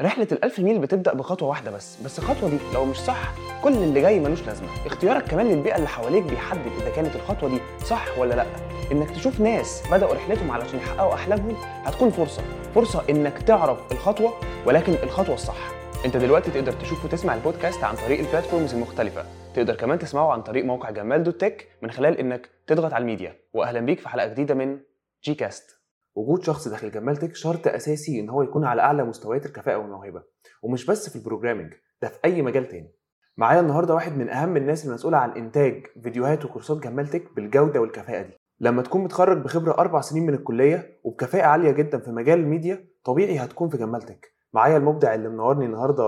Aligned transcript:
رحلة 0.00 0.28
الألف 0.32 0.60
ميل 0.60 0.78
بتبدأ 0.78 1.14
بخطوة 1.14 1.48
واحدة 1.48 1.70
بس 1.70 1.96
بس 2.04 2.18
الخطوة 2.18 2.50
دي 2.50 2.58
لو 2.74 2.84
مش 2.84 2.96
صح 2.96 3.34
كل 3.62 3.72
اللي 3.72 4.00
جاي 4.00 4.20
ملوش 4.20 4.42
لازمة. 4.46 4.68
اختيارك 4.86 5.24
كمان 5.24 5.46
للبيئة 5.48 5.76
اللي 5.76 5.88
حواليك 5.88 6.22
بيحدد 6.22 6.70
إذا 6.80 6.90
كانت 6.90 7.16
الخطوة 7.16 7.48
دي 7.48 7.58
صح 7.84 8.18
ولا 8.18 8.34
لأ. 8.34 8.46
إنك 8.92 9.10
تشوف 9.10 9.40
ناس 9.40 9.82
بدأوا 9.92 10.14
رحلتهم 10.14 10.50
علشان 10.50 10.78
يحققوا 10.78 11.14
أحلامهم 11.14 11.56
هتكون 11.62 12.10
فرصة. 12.10 12.42
فرصة 12.74 13.04
إنك 13.10 13.42
تعرف 13.42 13.92
الخطوة 13.92 14.32
ولكن 14.66 14.92
الخطوة 14.92 15.34
الصح. 15.34 15.70
أنت 16.04 16.16
دلوقتي 16.16 16.50
تقدر 16.50 16.72
تشوف 16.72 17.04
وتسمع 17.04 17.34
البودكاست 17.34 17.84
عن 17.84 17.96
طريق 17.96 18.18
ال 18.18 18.24
platforms 18.24 18.74
المختلفة. 18.74 19.24
تقدر 19.54 19.74
كمان 19.74 19.98
تسمعه 19.98 20.32
عن 20.32 20.42
طريق 20.42 20.64
موقع 20.64 20.90
جمال 20.90 21.22
dot 21.22 21.40
tech 21.40 21.68
من 21.82 21.90
خلال 21.90 22.18
إنك 22.18 22.50
تضغط 22.66 22.92
على 22.92 23.02
الميديا. 23.02 23.34
واهلا 23.52 23.80
بيك 23.80 24.00
في 24.00 24.08
حلقة 24.08 24.26
جديدة 24.26 24.54
من 24.54 24.78
جي 25.24 25.34
كاست 25.34 25.77
وجود 26.18 26.42
شخص 26.42 26.68
داخل 26.68 26.90
جمال 26.90 27.16
تك 27.16 27.34
شرط 27.36 27.66
أساسي 27.68 28.20
إن 28.20 28.28
هو 28.30 28.42
يكون 28.42 28.64
على 28.64 28.82
أعلى 28.82 29.04
مستويات 29.04 29.46
الكفاءة 29.46 29.76
والموهبة 29.76 30.22
ومش 30.62 30.86
بس 30.86 31.10
في 31.10 31.16
ال 31.16 31.21
programming 31.21 31.72
ده 32.02 32.08
في 32.08 32.18
أي 32.24 32.42
مجال 32.42 32.68
تاني. 32.68 32.92
معايا 33.36 33.60
النهارده 33.60 33.94
واحد 33.94 34.16
من 34.16 34.28
أهم 34.28 34.56
الناس 34.56 34.86
المسؤولة 34.86 35.18
عن 35.18 35.30
إنتاج 35.30 35.86
فيديوهات 36.02 36.44
وكورسات 36.44 36.76
جمال 36.76 37.06
تك 37.08 37.34
بالجودة 37.36 37.80
والكفاءة 37.80 38.22
دي. 38.22 38.32
لما 38.60 38.82
تكون 38.82 39.04
متخرج 39.04 39.36
بخبرة 39.42 39.72
أربع 39.72 40.00
سنين 40.00 40.26
من 40.26 40.34
الكلية 40.34 41.00
وبكفاءة 41.04 41.46
عالية 41.46 41.70
جدا 41.70 41.98
في 41.98 42.10
مجال 42.10 42.38
الميديا 42.40 42.88
طبيعي 43.04 43.38
هتكون 43.38 43.68
في 43.68 43.76
جمال 43.76 44.02
تك. 44.02 44.32
معايا 44.52 44.76
المبدع 44.76 45.14
اللي 45.14 45.28
منورني 45.28 45.66
النهارده 45.66 46.04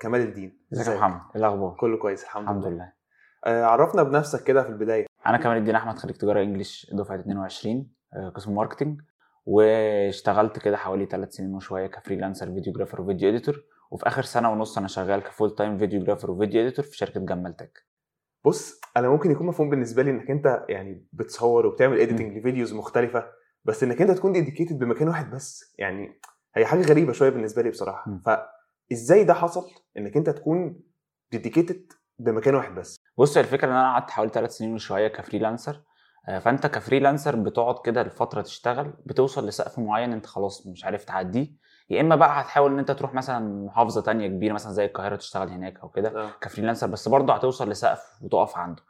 كمال 0.00 0.20
الدين. 0.20 0.60
ازيك 0.72 0.86
يا 0.86 0.94
محمد؟ 1.00 1.20
إيه 1.34 1.40
الأخبار؟ 1.40 1.76
كله 1.80 1.96
كويس 1.96 2.22
الحمد, 2.24 2.42
الحمد 2.42 2.66
لله. 2.66 2.92
آه 3.46 3.64
عرفنا 3.64 4.02
بنفسك 4.02 4.44
كده 4.44 4.62
في 4.62 4.68
البداية. 4.68 5.06
أنا 5.26 5.36
كمال 5.38 5.56
الدين 5.56 5.74
أحمد 5.74 5.98
خريج 5.98 6.16
تجارة 6.16 6.42
English 6.42 6.90
دفعه 6.94 7.14
22 7.20 7.86
آه، 8.14 8.28
قسم 8.28 8.54
marketing 8.54 9.00
واشتغلت 9.50 10.58
كده 10.58 10.76
حوالي 10.76 11.06
ثلاث 11.06 11.32
سنين 11.32 11.54
وشوية 11.54 11.86
ك 11.86 11.91
freelancer 11.91 12.46
videographer 12.46 13.00
و 13.00 13.05
video 13.05 13.28
editor 13.28 13.64
وفي 13.90 14.06
آخر 14.06 14.22
سنة 14.22 14.52
ونص 14.52 14.78
أنا 14.78 14.88
شغال 14.88 15.20
ك 15.20 15.54
full-time 15.54 15.78
videographer 15.78 16.30
و 16.30 16.35
video 16.35 16.60
editor 16.60 16.84
في 16.84 16.96
شركة 16.96 17.20
جمال 17.20 17.56
تك. 17.56 17.86
بص 18.44 18.80
أنا 18.96 19.08
ممكن 19.08 19.30
يكون 19.30 19.46
مفهوم 19.46 19.70
بالنسبة 19.70 20.02
لي 20.02 20.10
إنك 20.10 20.30
أنت 20.30 20.64
يعني 20.68 21.06
بتصور 21.12 21.66
وبتعمل 21.66 22.00
editing 22.00 22.38
ل 22.38 22.43
videos 22.43 22.74
مختلفة 22.74 23.24
بس 23.64 23.82
إنك 23.82 24.02
أنت 24.02 24.10
تكون 24.10 24.32
dedicated 24.32 24.78
بمكان 24.78 25.08
واحد 25.08 25.30
بس. 25.30 25.74
يعني 25.78 26.20
هي 26.54 26.66
حاجة 26.66 26.82
غريبة 26.82 27.12
شوية 27.12 27.30
بالنسبة 27.30 27.62
لي 27.62 27.70
بصراحة. 27.70 28.10
م. 28.10 28.22
فازاي 28.90 29.24
ده 29.24 29.34
حصل؟ 29.34 29.70
إنك 29.96 30.16
أنت 30.16 30.30
تكون 30.30 30.80
dedicated 31.32 31.92
بمكان 32.18 32.54
واحد 32.54 32.74
بس. 32.74 32.96
بص 33.18 33.36
الفكرة 33.36 33.68
إن 33.68 33.72
أنا 33.72 33.92
قعدت 33.92 34.10
حوالي 34.10 34.30
ثلاث 34.32 34.50
سنين 34.50 34.74
وشوية 34.74 35.08
ك 35.08 35.14
freelancer. 35.14 35.82
فأنت 36.40 36.66
ك 36.66 36.72
freelancer 36.72 37.36
بتقعد 37.36 37.74
كده 37.84 38.02
لفترة 38.02 38.42
تشتغل 38.42 38.92
بتوصل 39.06 39.48
لسقف 39.48 39.78
معين 39.78 40.12
أنت 40.12 40.26
خلاص 40.26 40.66
مش 40.66 40.84
عارف 40.84 41.04
تعديه. 41.04 41.48
يا 41.90 42.00
إما 42.00 42.16
بقى 42.16 42.40
هتحاول 42.40 42.72
إن 42.72 42.78
أنت 42.78 42.90
تروح 42.90 43.14
مثلا 43.14 43.64
محافظة 43.66 44.00
تانية 44.02 44.26
كبيرة 44.28 44.52
مثلا 44.52 44.72
زي 44.72 44.84
القاهرة 44.84 45.16
تشتغل 45.16 45.48
هناك 45.48 45.80
أو 45.80 45.88
كده 45.88 46.30
ك 46.40 46.44
freelancer 46.44 46.86
بس 46.86 47.08
برضه 47.08 47.34
هتوصل 47.34 47.70
لسقف 47.70 48.02
وتقف 48.22 48.56
عنده. 48.58 48.82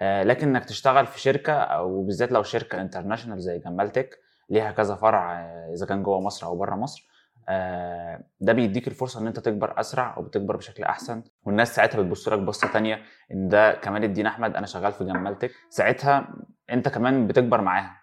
آه، 0.00 0.22
لكن 0.22 0.48
إنك 0.48 0.64
تشتغل 0.64 1.06
في 1.06 1.20
شركة 1.20 1.52
أو 1.52 2.02
بالذات 2.02 2.32
لو 2.32 2.42
شركة 2.42 2.80
international 2.80 3.40
زي 3.40 3.58
جمال 3.58 3.90
تك 3.90 4.18
ليها 4.50 4.72
كذا 4.72 4.94
فرع 4.94 5.40
آه، 5.40 5.72
إذا 5.74 5.86
كان 5.86 6.02
جوه 6.02 6.20
مصر 6.20 6.46
أو 6.46 6.56
بره 6.56 6.74
مصر 6.74 7.08
آه، 7.48 8.24
ده 8.40 8.52
بيديك 8.52 8.88
الفرصة 8.88 9.20
إن 9.20 9.26
أنت 9.26 9.38
تكبر 9.40 9.80
أسرع 9.80 10.18
وبتكبر 10.18 10.56
بشكل 10.56 10.82
أحسن. 10.84 11.22
والناس 11.44 11.74
ساعتها 11.74 12.00
بتبص 12.02 12.28
لك 12.28 12.38
بصة 12.38 12.68
تانية 12.68 13.02
إن 13.32 13.48
ده 13.48 13.72
كمال 13.72 14.04
الدين 14.04 14.26
أحمد 14.26 14.56
أنا 14.56 14.66
شغال 14.66 14.92
في 14.92 15.04
جمال 15.04 15.38
تك. 15.38 15.50
ساعتها 15.70 16.28
انت 16.70 16.88
كمان 16.88 17.26
بتكبر 17.26 17.60
معاها 17.60 18.00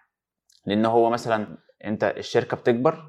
لأن 0.66 0.86
هو 0.86 1.10
مثلا 1.10 1.58
انت 1.84 2.04
الشركة 2.04 2.56
بتكبر 2.56 3.04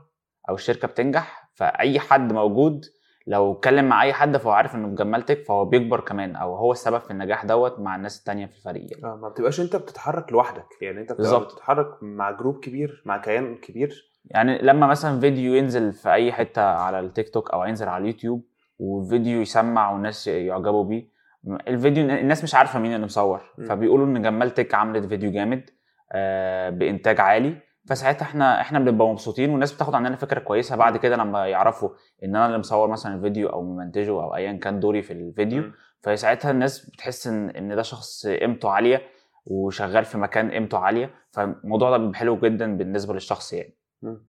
أو 0.50 0.56
الشركة 0.56 0.88
بتنجح 0.88 1.50
فأي 1.54 2.00
حد 2.00 2.34
موجود 2.34 2.86
لو 3.28 3.54
اتكلم 3.54 3.86
مع 3.86 4.04
أي 4.04 4.14
حد 4.14 4.38
فهو 4.38 4.52
عارف 4.52 4.76
إنه 4.76 4.90
في 4.90 4.96
جمال 4.96 5.26
تك 5.26 5.44
فهو 5.44 5.66
بيكبر 5.66 6.00
كمان 6.00 6.36
أو 6.36 6.56
هو 6.56 6.72
السبب 6.72 7.02
في 7.02 7.12
النجاح 7.12 7.46
دوت 7.46 7.80
مع 7.80 7.96
الناس 7.96 8.20
التانية 8.20 8.46
في 8.46 8.58
الفريق 8.58 8.92
يعني. 8.92 9.04
آه، 9.06 9.16
ما 9.16 9.30
بتبقاش 9.30 9.62
انت 9.62 9.76
بتتحرك 9.76 10.31
لوحدك 10.31 10.66
يعني 10.81 11.02
انت. 11.02 11.12
بتتحرك 11.12 12.03
مع 12.03 12.31
group 12.31 12.59
كبير 12.59 13.03
مع 13.06 13.18
كيان 13.18 13.56
كبير 13.56 14.14
يعني 14.25 14.58
لما 14.58 14.88
مثلا 14.88 15.20
فيديو 15.20 15.53
ينزل 15.53 15.94
في 15.94 16.14
أي 16.14 16.31
حتة 16.31 16.62
على 16.62 17.00
التيك 17.00 17.30
توك 17.30 17.52
أو 17.52 17.64
ينزل 17.64 17.88
على 17.88 18.02
اليوتيوب 18.02 18.46
والفيديو 18.80 19.41
يسمع 19.41 19.91
والناس 19.91 20.28
يعجبوا 20.28 20.84
بيه 20.84 21.12
الفيديو 21.68 22.04
الناس 22.09 22.44
مش 22.44 22.56
عارفة 22.56 22.80
مين 22.80 22.94
اللي 22.96 23.06
مصور 23.06 23.42
م. 23.58 23.64
فبيقولوا 23.66 24.06
إن 24.06 24.22
جمال 24.22 24.52
تك 24.54 24.74
عملت 24.74 25.06
فيديو 25.06 25.31
جامد 25.31 25.70
آه، 26.12 26.70
بإنتاج 26.70 27.20
عالي. 27.20 27.56
فساعتها 27.90 28.26
إحنا 28.26 28.62
إحنا 28.62 28.80
بنبقى 28.80 29.08
مبسوطين 29.08 29.50
والناس 29.50 29.74
بتاخد 29.74 29.96
عننا 29.96 30.16
فكرة 30.16 30.40
كويسة 30.40 30.76
بعد 30.76 30.98
كده 30.98 31.16
لما 31.16 31.48
يعرفوا 31.48 31.90
إن 32.24 32.36
أنا 32.36 32.46
اللي 32.46 32.58
مصور 32.58 32.88
مثلا 32.88 33.16
الفيديو 33.16 33.50
أو 33.50 33.62
ممنتجه 33.64 34.09
أو 34.12 34.36
ايا 34.36 34.53
كان 34.53 34.80
دوري 34.80 35.02
في 35.02 35.14
الفيديو. 35.14 35.62
م. 35.62 35.74
فساعتها 36.02 36.52
الناس 36.52 36.90
بتحس 36.90 37.28
إن 37.28 37.50
إن 37.50 37.76
ده 37.76 37.82
شخص 37.82 38.28
قيمته 38.28 38.70
عالية 38.70 39.02
وشغال 39.46 40.06
في 40.06 40.18
مكان 40.18 40.52
قيمته 40.52 40.78
عالية. 40.78 41.09
فالموضوع 41.32 41.90
ده 41.90 41.98
بيبقى 41.98 42.16
حلو 42.16 42.38
جدا 42.40 42.78
بالنسبة 42.78 43.14
للشخص 43.14 43.53
يعني. 43.53 43.78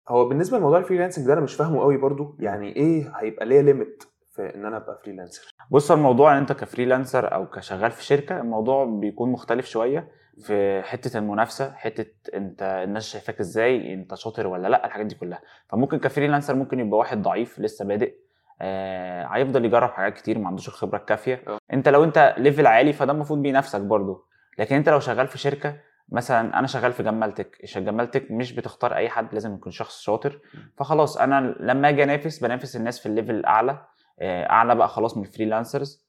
هو 0.09 0.29
بالنسبة 0.29 0.59
لموضوع 0.59 0.79
ال 0.79 0.83
freelancing 0.83 1.27
ده 1.27 1.33
أنا 1.33 1.41
مش 1.41 1.55
فاهمه 1.55 1.81
قوي 1.81 1.97
برضو. 1.97 2.37
يعني 2.41 2.77
إيه 2.77 3.13
هيبقى 3.17 3.47
ليا 3.47 3.63
limit 3.63 4.05
في 4.33 4.55
إن 4.55 4.67
أنا 4.67 4.77
أبقى 4.77 4.99
freelancer 5.05 5.55
بص 5.71 5.91
الموضوع 5.91 6.33
إن 6.33 6.37
أنت 6.37 6.53
ك 6.53 6.60
freelancer 6.60 7.35
أو 7.35 7.47
كشغال 7.47 7.91
في 7.91 8.05
شركة 8.05 8.41
الموضوع 8.41 8.85
بيكون 8.85 9.33
مختلف 9.33 9.67
شوية 9.67 10.09
في 10.41 10.83
حتة 10.83 11.19
المنافسة 11.19 11.73
حتة 11.73 12.37
أنت 12.37 12.63
الناس 12.85 13.09
شايفاك 13.09 13.41
إزاي 13.41 13.95
أنت 13.95 14.15
شاطر 14.15 14.47
ولا 14.47 14.69
لأ 14.69 14.87
الحاجات 14.87 15.07
دي 15.07 15.15
كلها. 15.15 15.41
فممكن 15.69 15.99
ك 15.99 16.04
freelancer 16.04 16.55
ممكن 16.55 16.81
يبقى 16.81 16.99
واحد 16.99 17.23
ضعيف 17.23 17.59
لسه 17.59 17.85
بادئ 17.85 18.15
آه 18.61 19.25
هيفضل 19.27 19.65
يجرب 19.65 19.91
حاجات 19.91 20.15
كتير 20.15 20.39
ما 20.39 20.49
عندوش 20.49 20.69
الخبرة 20.69 20.99
الكافية. 20.99 21.43
أه. 21.49 21.59
أنت 21.73 21.89
لو 21.89 22.05
أنت 22.05 22.35
level 22.39 22.67
عالي 22.67 22.93
فده 22.93 23.13
المفروض 23.13 23.43
بينافسك 23.43 23.81
برضو 23.81 24.27
لكن 24.59 24.77
أنت 24.77 24.89
لو 24.89 25.01
شغال 25.01 25.27
في 25.27 25.39
شركة 25.39 25.77
مثلا 26.09 26.59
أنا 26.59 26.67
شغال 26.67 26.93
في 26.93 27.03
جمال 27.03 27.35
تك 27.35 27.59
جمال 27.77 28.11
تك 28.11 28.31
مش 28.31 28.53
بتختار 28.53 28.97
أي 28.97 29.09
حد 29.09 29.35
لازم 29.35 29.55
يكون 29.55 29.73
شخص 29.73 30.01
شاطر. 30.01 30.41
فخلاص 30.79 31.17
أنا 31.17 31.55
لما 31.61 31.89
أجي 31.89 32.03
أنافس 32.03 32.39
بنافس 32.39 32.77
الناس 32.77 33.01
في 33.01 33.07
ال 33.07 33.11
level 33.11 33.35
الاعلى 33.35 33.85
أعلى 34.21 34.75
بقى 34.75 34.89
خلاص 34.89 35.17
من 35.17 35.23
ال 35.23 35.30
freelancers 35.30 36.07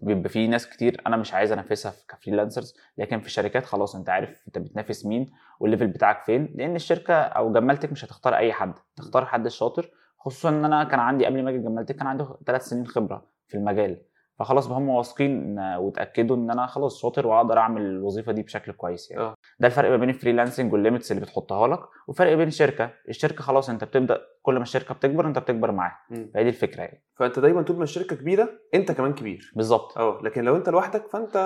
بيبقى 0.00 0.28
في 0.28 0.46
ناس 0.46 0.66
كتير 0.70 1.02
أنا 1.06 1.16
مش 1.16 1.34
عايز 1.34 1.52
أنافسها 1.52 1.92
ك 2.08 2.13
freelancers 2.13 2.74
لكن 2.98 3.20
في 3.20 3.26
الشركات 3.26 3.66
خلاص 3.66 3.96
أنت 3.96 4.08
عارف 4.08 4.42
أنت 4.46 4.58
بتنافس 4.58 5.06
مين 5.06 5.30
وال 5.60 5.67
level 5.67 5.86
بتاعك 5.86 6.22
فين 6.22 6.54
لأن 6.54 6.76
الشركة 6.76 7.14
أو 7.14 7.52
جمال 7.52 7.76
تك 7.76 7.92
مش 7.92 8.04
هتختار 8.04 8.36
أي 8.36 8.52
حد 8.52 8.74
تختار 8.96 9.26
حد 9.26 9.46
الشاطر 9.46 9.90
خصوصا 10.18 10.48
إن 10.48 10.64
أنا 10.64 10.84
كان 10.84 11.00
عندي 11.00 11.26
قبل 11.26 11.42
ما 11.44 11.50
أجي 11.50 11.58
جمال 11.58 11.81
تك 11.81 11.96
كان 11.96 12.06
عندي 12.06 12.24
ثلاث 12.46 12.62
سنين 12.62 12.86
خبرة 12.86 13.26
في 13.46 13.54
المجال. 13.56 14.02
فخلاص 14.38 14.70
هم 14.70 14.88
واثقين 14.88 15.56
وتاكدوا 15.78 16.36
إن 16.36 16.50
أنا 16.50 16.66
خلاص 16.66 17.00
شاطر 17.02 17.26
وأقدر 17.26 17.58
أعمل 17.58 17.82
الوظيفة 17.82 18.32
دي 18.32 18.42
بشكل 18.42 18.72
كويس 18.72 19.10
يعني. 19.10 19.22
آه. 19.22 19.34
ده 19.60 19.66
الفرق 19.66 19.90
ما 19.90 19.96
بين 19.96 20.08
ال 20.08 20.13
freelancing 20.13 20.72
وال 20.72 20.82
limits 20.82 21.12
اللي 21.12 21.22
بتحطها 21.22 21.68
لك 21.68 21.80
وفرق 22.08 22.34
بين 22.34 22.48
الشركة 22.48 22.90
الشركة 23.08 23.42
خلاص 23.42 23.70
أنت 23.70 23.84
بتبدأ 23.84 24.20
كل 24.42 24.54
ما 24.56 24.62
الشركة 24.62 24.94
بتكبر 24.94 25.26
أنت 25.26 25.38
بتكبر 25.38 25.72
معاها. 25.72 25.98
فهي 26.34 26.42
دي 26.42 26.48
الفكرة 26.48 26.80
يعني. 26.80 27.04
فأنت 27.16 27.38
دايما 27.38 27.62
طول 27.62 27.76
ما 27.76 27.82
الشركة 27.84 28.16
كبيرة 28.16 28.48
أنت 28.74 28.92
كمان 28.92 29.12
كبير. 29.14 29.52
بالظبط. 29.56 29.98
آه 29.98 30.20
لكن 30.22 30.44
لو 30.44 30.56
أنت 30.56 30.68
لوحدك 30.68 31.08
فأنت 31.08 31.36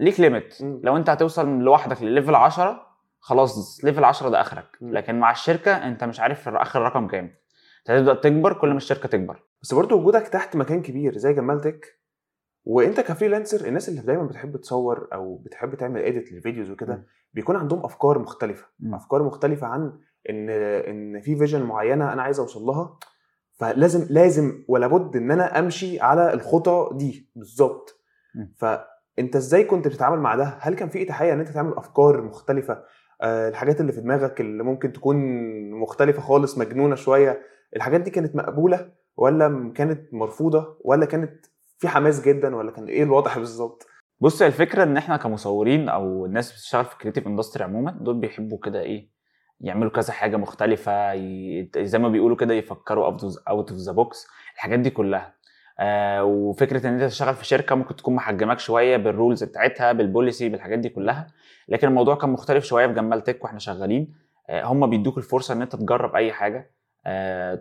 ليك 0.00 0.20
limit. 0.20 0.58
لو 0.60 0.96
أنت 0.96 1.10
هتوصل 1.10 1.58
لوحدك 1.58 2.02
ل 2.02 2.07
level 2.07 2.34
10 2.34 2.86
خلاص 3.20 3.80
level 3.84 4.04
10 4.04 4.28
ده 4.28 4.40
آخرك. 4.40 4.68
مم. 4.80 4.92
لكن 4.94 5.20
مع 5.20 5.30
الشركة 5.30 5.72
أنت 5.72 6.04
مش 6.04 6.20
عارف 6.20 6.48
آخر 6.48 6.82
رقم 6.82 7.06
كام. 7.06 7.34
هتبدأ 7.88 8.14
تكبر 8.14 8.52
كل 8.52 8.68
ما 8.70 8.76
الشركة 8.76 9.08
تكبر. 9.08 9.42
بس 9.62 9.74
برضه 9.74 9.96
وجودك 9.96 10.22
تحت 10.28 10.56
مكان 10.56 10.82
كبير 10.82 11.18
زي 11.18 11.32
جمال 11.32 11.72
تك 11.72 11.98
وانت 12.68 13.00
ك 13.00 13.06
freelancer 13.06 13.66
الناس 13.68 13.88
اللي 13.88 14.00
دايما 14.00 14.22
بتحب 14.24 14.56
تصور 14.56 15.08
أو 15.12 15.36
بتحب 15.36 15.74
تعمل 15.74 16.00
edit 16.00 16.32
لل 16.32 16.41
videos 16.41 16.70
وكده. 16.70 17.06
بيكون 17.34 17.56
عندهم 17.56 17.84
أفكار 17.84 18.18
مختلفة 18.18 18.66
مم. 18.80 18.94
أفكار 18.94 19.22
مختلفة 19.22 19.66
عن 19.66 19.92
إن 20.30 20.50
إن 20.50 21.20
في 21.20 21.36
vision 21.36 21.62
معينة 21.62 22.12
أنا 22.12 22.22
عايز 22.22 22.40
أوصل 22.40 22.62
لها 22.62 22.98
فلازم 23.54 24.06
لازم 24.10 24.64
ولا 24.68 24.86
بد 24.86 25.16
إن 25.16 25.30
أنا 25.30 25.58
أمشي 25.58 26.00
على 26.00 26.32
الخطى 26.32 26.88
دي 26.92 27.30
بالظبط. 27.36 28.00
فانت 28.56 29.36
إزاي 29.36 29.64
كنت 29.64 29.88
بتتعامل 29.88 30.18
مع 30.18 30.34
ده 30.36 30.56
هل 30.60 30.74
كان 30.74 30.88
في 30.88 31.02
إتاحية 31.02 31.32
إن 31.32 31.40
أنت 31.40 31.48
تعمل 31.48 31.72
أفكار 31.76 32.22
مختلفة 32.22 32.82
آه، 33.22 33.48
الحاجات 33.48 33.80
اللي 33.80 33.92
في 33.92 34.00
دماغك 34.00 34.40
اللي 34.40 34.62
ممكن 34.62 34.92
تكون 34.92 35.16
مختلفة 35.70 36.20
خالص 36.22 36.58
مجنونة 36.58 36.94
شوية 36.94 37.40
الحاجات 37.76 38.00
دي 38.00 38.10
كانت 38.10 38.36
مقبولة 38.36 38.90
ولا 39.16 39.48
م- 39.48 39.72
كانت 39.72 40.14
مرفوضة 40.14 40.78
ولا 40.84 41.06
كانت 41.06 41.46
في 41.78 41.88
حماس 41.88 42.28
جدا 42.28 42.56
ولا 42.56 42.70
كان 42.70 42.86
إيه 42.88 43.02
الوضع 43.02 43.34
بالظبط؟ 43.34 43.86
بص 44.20 44.42
الفكرة 44.42 44.82
إن 44.82 44.96
إحنا 44.96 45.16
كمصورين 45.16 45.88
أو 45.88 46.26
الناس 46.26 46.52
بتشتغل 46.52 46.84
في 46.84 46.98
creative 46.98 47.26
industry 47.26 47.64
عموما 47.64 47.90
دول 47.90 48.16
بيحبوا 48.16 48.58
كده 48.58 48.80
إيه 48.80 49.10
يعملوا 49.60 49.90
كذا 49.90 50.12
حاجة 50.12 50.36
مختلفة 50.36 51.12
ي... 51.12 51.70
زي 51.76 51.98
ما 51.98 52.08
بيقولوا 52.08 52.36
كده 52.36 52.54
يفكروا 52.54 53.06
out 53.06 53.70
of 53.70 53.80
the 53.80 53.92
box 53.92 54.26
الحاجات 54.54 54.78
دي 54.78 54.90
كلها. 54.90 55.34
آه 55.80 56.24
وفكرة 56.24 56.86
إن 56.86 56.92
أنت 56.94 57.02
تشتغل 57.02 57.34
في 57.34 57.44
شركة 57.44 57.74
ممكن 57.74 57.96
تكون 57.96 58.14
محجماك 58.14 58.58
شوية 58.58 58.96
بال 58.96 59.10
rules 59.10 59.44
بتاعتها 59.44 59.92
بال 59.92 60.06
policy 60.06 60.48
بالحاجات 60.48 60.78
دي 60.78 60.88
كلها. 60.88 61.26
لكن 61.68 61.88
الموضوع 61.88 62.14
كان 62.14 62.30
مختلف 62.30 62.64
شوية 62.64 62.86
في 62.86 62.92
جمال 62.92 63.22
تك 63.24 63.44
وإحنا 63.44 63.58
شغالين. 63.58 64.14
آه 64.48 64.64
هم 64.64 64.90
بيدوك 64.90 65.18
الفرصة 65.18 65.54
إن 65.54 65.62
أنت 65.62 65.76
تجرب 65.76 66.14
أي 66.14 66.32
حاجة. 66.32 66.70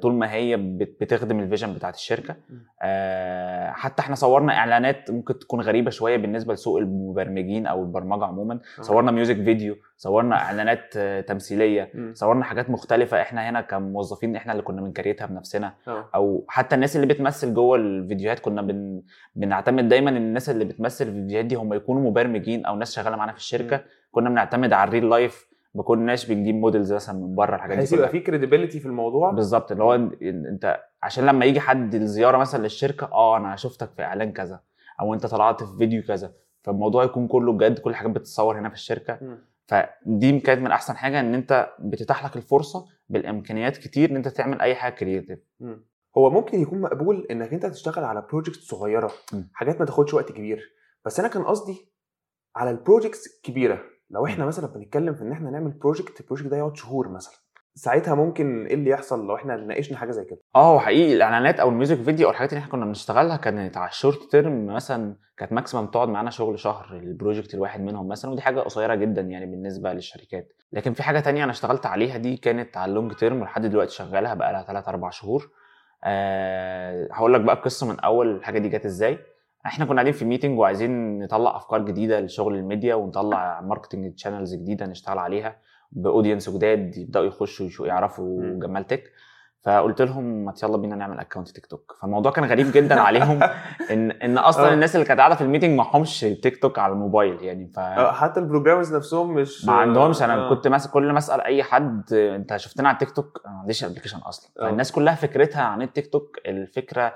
طول 0.02 0.14
ما 0.14 0.32
هي 0.34 0.58
بت- 0.58 0.98
بتخدم 1.02 1.40
ال 1.40 1.44
vision 1.44 1.74
بتاعت 1.74 1.96
الشركة. 1.96 2.36
آه، 2.82 3.72
حتى 3.72 4.02
إحنا 4.02 4.16
صورنا 4.16 4.54
إعلانات 4.54 5.12
ممكن 5.12 5.40
تكون 5.40 5.62
غريبة 5.62 5.90
شوية 5.92 6.18
بالنسبة 6.18 6.54
لسوق 6.54 6.78
المبرمجين 6.78 7.68
أو 7.68 7.84
البرمجة 7.84 8.26
عموما 8.26 8.60
آه. 8.80 8.82
صورنا 8.82 9.12
music 9.12 9.36
video 9.36 9.76
صورنا 9.98 10.36
إعلانات 10.36 10.94
آه، 10.98 11.22
تمثيلية. 11.22 11.92
صورنا 12.14 12.44
حاجات 12.44 12.70
مختلفة 12.70 13.22
إحنا 13.22 13.50
هنا 13.50 13.62
كموظفين 13.62 14.36
إحنا 14.36 14.52
اللي 14.52 14.64
كنا 14.64 14.82
بن 14.82 14.91
create 14.91 15.21
ها 15.21 15.26
بنفسنا 15.28 15.74
أو 16.16 16.46
حتى 16.48 16.76
الناس 16.76 16.96
اللي 16.96 17.08
بتمثل 17.08 17.54
جوه 17.54 17.78
الفيديوهات 17.78 18.40
كنا 18.40 18.62
بن... 18.62 19.02
بنعتمد 19.36 19.88
دايما 19.90 20.10
إن 20.10 20.18
الناس 20.18 20.50
اللي 20.50 20.66
بتمثل 20.66 21.06
في 21.06 21.12
الفيديوهات 21.12 21.46
دي 21.46 21.56
هم 21.56 21.74
يكونوا 21.74 22.10
مبرمجين 22.10 22.66
أو 22.66 22.76
ناس 22.76 22.96
شغالة 22.96 23.16
معانا 23.16 23.32
في 23.32 23.38
الشركة. 23.38 23.82
كنا 24.12 24.30
بنعتمد 24.30 24.74
على 24.74 24.88
ال 24.88 25.10
real 25.10 25.28
life 25.28 25.47
ما 25.78 25.84
كناش 25.84 26.26
بنجيب 26.26 26.56
models 26.56 26.94
مثلا 26.94 27.16
من 27.20 27.36
بره 27.36 27.56
الحاجات 27.56 27.78
دي 27.78 27.84
بحيث 27.84 27.94
يبقى 27.94 28.10
في 28.10 28.20
credibility 28.20 28.80
في 28.80 28.86
الموضوع 28.86 29.32
بالظبط 29.32 29.72
اللي 29.72 29.84
هو 29.84 29.94
إنت 30.22 30.80
عشان 31.04 31.26
لما 31.26 31.46
يجي 31.46 31.60
حد 31.60 31.96
الزياره 31.96 32.38
مثلا 32.38 32.64
للشركة 32.64 33.06
آه 33.12 33.38
أنا 33.38 33.56
شفتك 33.56 33.90
في 33.96 34.02
إعلان 34.02 34.32
كذا 34.32 34.60
أو 35.02 35.14
أنت 35.14 35.26
طلعت 35.26 35.64
في 35.64 35.78
فيديو 35.78 36.04
كذا 36.04 36.34
فالموضوع 36.64 37.04
يكون 37.04 37.28
كله 37.28 37.54
بجد 37.54 37.80
كل 37.80 37.96
حاجة 37.96 38.08
بتتصور 38.08 38.60
هنا 38.60 38.70
في 38.70 38.76
الشركة 38.76 39.18
مم. 39.22 39.38
فدي 39.68 40.40
كانت 40.40 40.62
من 40.62 40.72
أحسن 40.72 40.98
حاجة 40.98 41.20
إن 41.20 41.34
أنت 41.34 41.70
بتتاح 41.80 42.26
لك 42.26 42.36
الفرصة 42.36 42.86
بالإمكانيات 43.10 43.78
كتير 43.78 44.12
إن 44.12 44.16
أنت 44.16 44.28
تعمل 44.28 44.62
أي 44.62 44.76
حاجة 44.76 44.94
creative. 44.94 45.40
هو 46.18 46.30
ممكن 46.30 46.62
يكون 46.62 46.82
مقبول 46.82 47.28
إنك 47.32 47.54
أنت 47.54 47.66
تشتغل 47.66 48.04
على 48.04 48.22
project 48.30 48.60
صغيرة 48.60 49.12
مم. 49.34 49.50
حاجات 49.54 49.80
ما 49.80 49.86
تاخدش 49.86 50.14
وقت 50.14 50.32
كبير 50.32 50.72
بس 51.06 51.20
أنا 51.20 51.28
كان 51.30 51.44
قصدي 51.44 51.92
على 52.56 52.70
ال 52.72 52.78
projects 52.78 53.28
الكبيره 53.38 53.80
لو 54.10 54.26
إحنا 54.26 54.46
مثلا 54.46 54.68
بنتكلم 54.68 55.14
في 55.14 55.22
إن 55.22 55.32
إحنا 55.32 55.50
نعمل 55.50 55.72
project 55.72 56.22
ال 56.22 56.25
project 56.25 56.48
ده 56.48 56.58
يقعد 56.58 56.76
شهور 56.78 57.10
مثلا 57.10 57.34
ساعتها 57.76 58.16
ممكن 58.16 58.66
إيه 58.66 58.74
اللي 58.74 58.90
يحصل 58.90 59.28
لو 59.28 59.36
إحنا 59.36 59.56
ناقشنا 59.56 59.98
حاجة 59.98 60.12
زي 60.12 60.26
كده؟ 60.26 60.40
آه 60.56 60.80
حقيقي 60.80 61.14
الإعلانات 61.14 61.60
أو 61.60 61.70
ال 61.70 61.74
music 61.74 61.98
video 61.98 62.28
أو 62.28 62.32
الحاجات 62.32 62.50
اللي 62.54 62.60
إحنا 62.60 62.72
كنا 62.72 62.86
بنشتغلها 62.86 63.38
كانت 63.38 63.78
على 63.78 63.90
ال 63.90 63.95
short 63.95 64.24
term 64.32 64.66
مثلا 64.66 65.16
كانت 65.38 65.54
maximum 65.54 65.88
تقعد 65.88 66.10
معانا 66.10 66.30
شغل 66.30 66.60
شهر 66.60 66.98
ال 66.98 67.05
project 67.05 67.54
الواحد 67.54 67.82
منهم 67.82 68.08
مثلا 68.08 68.32
ودي 68.32 68.42
حاجة 68.42 68.60
قصيرة 68.60 68.96
جدا 68.96 69.22
يعني 69.22 69.46
بالنسبة 69.46 69.94
للشركات. 69.94 70.54
لكن 70.74 70.94
في 70.94 71.04
حاجة 71.04 71.20
تانية 71.20 71.44
أنا 71.44 71.52
اشتغلت 71.52 71.86
عليها 71.86 72.18
دي 72.18 72.38
كانت 72.38 72.78
على 72.78 72.90
ال 72.90 72.94
long 72.94 73.14
term 73.14 73.42
ولحد 73.42 73.66
دلوقتي 73.66 73.92
شغالها 73.96 74.34
بقى 74.34 74.54
لها 74.54 74.64
3 74.64 74.90
4 74.90 75.12
شهور. 75.12 75.50
أه 76.04 77.08
هقول 77.12 77.34
لك 77.34 77.42
بقى 77.42 77.56
القصة 77.56 77.88
من 77.88 78.00
أول 78.00 78.36
الحاجة 78.36 78.60
دي 78.60 78.70
جت 78.70 78.86
إزاي. 78.86 79.20
إحنا 79.68 79.86
كنا 79.86 79.96
قاعدين 79.96 80.14
في 80.14 80.26
meeting 80.26 80.60
وعايزين 80.60 81.20
نطلع 81.20 81.56
افكار 81.56 81.82
جديدة 81.82 82.20
لشغل 82.20 82.56
الميديا 82.56 82.96
ونطلع 82.96 83.62
marketing 83.62 84.16
channels 84.16 84.56
جديدة 84.56 84.86
نشتغل 84.86 85.18
عليها 85.18 85.58
ب 85.92 85.98
audience 85.98 86.50
جداد 86.50 86.98
يبدأوا 86.98 87.26
يخشوا 87.26 87.88
يعرفوا. 87.88 88.60
جمال 88.60 88.88
تك 88.88 89.04
فقلت 89.68 90.02
لهم 90.02 90.46
ما 90.46 90.54
يلا 90.64 90.78
بينا 90.78 90.96
نعمل 90.96 91.20
account 91.20 91.50
تيك 91.50 91.66
توك 91.66 91.98
فالموضوع 92.02 92.32
كان 92.32 92.46
غريب 92.46 92.72
جدا 92.72 93.00
عليهم 93.00 93.40
ان 93.92 94.12
إن 94.12 94.38
أصلا 94.38 94.70
آه. 94.70 94.74
الناس 94.74 94.96
اللي 94.96 95.06
كانت 95.06 95.20
قاعدة 95.20 95.36
في 95.36 95.42
ال 95.42 95.46
meeting 95.46 95.78
معهمش 95.78 96.20
تيك 96.20 96.62
توك 96.62 96.80
على 96.80 96.94
الموبايل 96.94 97.44
يعني 97.44 97.72
ف 97.76 97.80
آه، 97.80 98.12
حتى 98.12 98.40
ال 98.40 98.44
programmers 98.44 98.96
نفسهم 98.96 99.34
مش 99.34 99.66
ما 99.66 99.74
عندهمش 99.74 100.22
أنا 100.24 100.46
آه. 100.46 100.50
كنت 100.50 100.68
مثلا 100.68 100.92
كل 100.92 101.12
ما 101.12 101.18
أسأل 101.18 101.42
أي 101.42 101.64
حد 101.64 102.14
أنت 102.14 102.58
شفتنا 102.58 102.88
على 102.88 102.96
التيك 102.96 103.12
توك 103.12 103.42
ما 103.46 103.60
عنديش 103.60 103.84
application 103.84 104.18
أصلا. 104.18 104.52
فالناس 104.56 104.92
كلها 104.92 105.16
فكرتها 105.16 105.62
عن 105.62 105.82
التيك 105.82 106.12
توك 106.12 106.38
الفكرة 106.46 107.14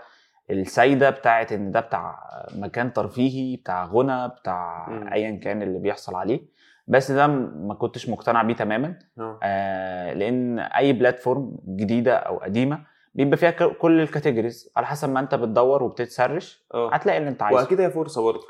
السايدة 0.51 1.09
بتاعت 1.09 1.51
إن 1.51 1.71
ده 1.71 1.79
بتاع 1.79 2.19
مكان 2.55 2.93
ترفيهي 2.93 3.55
بتاع 3.55 3.85
غنى 3.85 4.27
بتاع. 4.27 4.87
ايا 5.13 5.31
كان 5.35 5.61
اللي 5.61 5.79
بيحصل 5.79 6.15
عليه. 6.15 6.41
بس 6.87 7.11
ده 7.11 7.27
ما 7.27 7.73
كنتش 7.73 8.09
مقتنع 8.09 8.43
بيه 8.43 8.53
تماما. 8.55 8.99
آه. 9.19 9.39
آه 9.43 10.13
لأن 10.13 10.59
أي 10.59 10.93
platform 10.93 11.57
جديدة 11.67 12.15
أو 12.15 12.37
قديمة 12.37 12.83
بيبقى 13.15 13.37
فيها 13.37 13.51
كل 13.51 14.01
ال 14.01 14.08
categories 14.08 14.71
على 14.77 14.87
حسب 14.87 15.09
ما 15.09 15.19
أنت 15.19 15.35
بتدور 15.35 15.83
وبت 15.83 16.11
search 16.11 16.65
آه. 16.73 16.93
هتلاقي 16.93 17.17
اللي 17.17 17.29
أنت 17.29 17.41
عايزه. 17.43 17.61
وأكيد 17.61 17.81
هي 17.81 17.89
فرصة 17.89 18.21
برضه. 18.23 18.43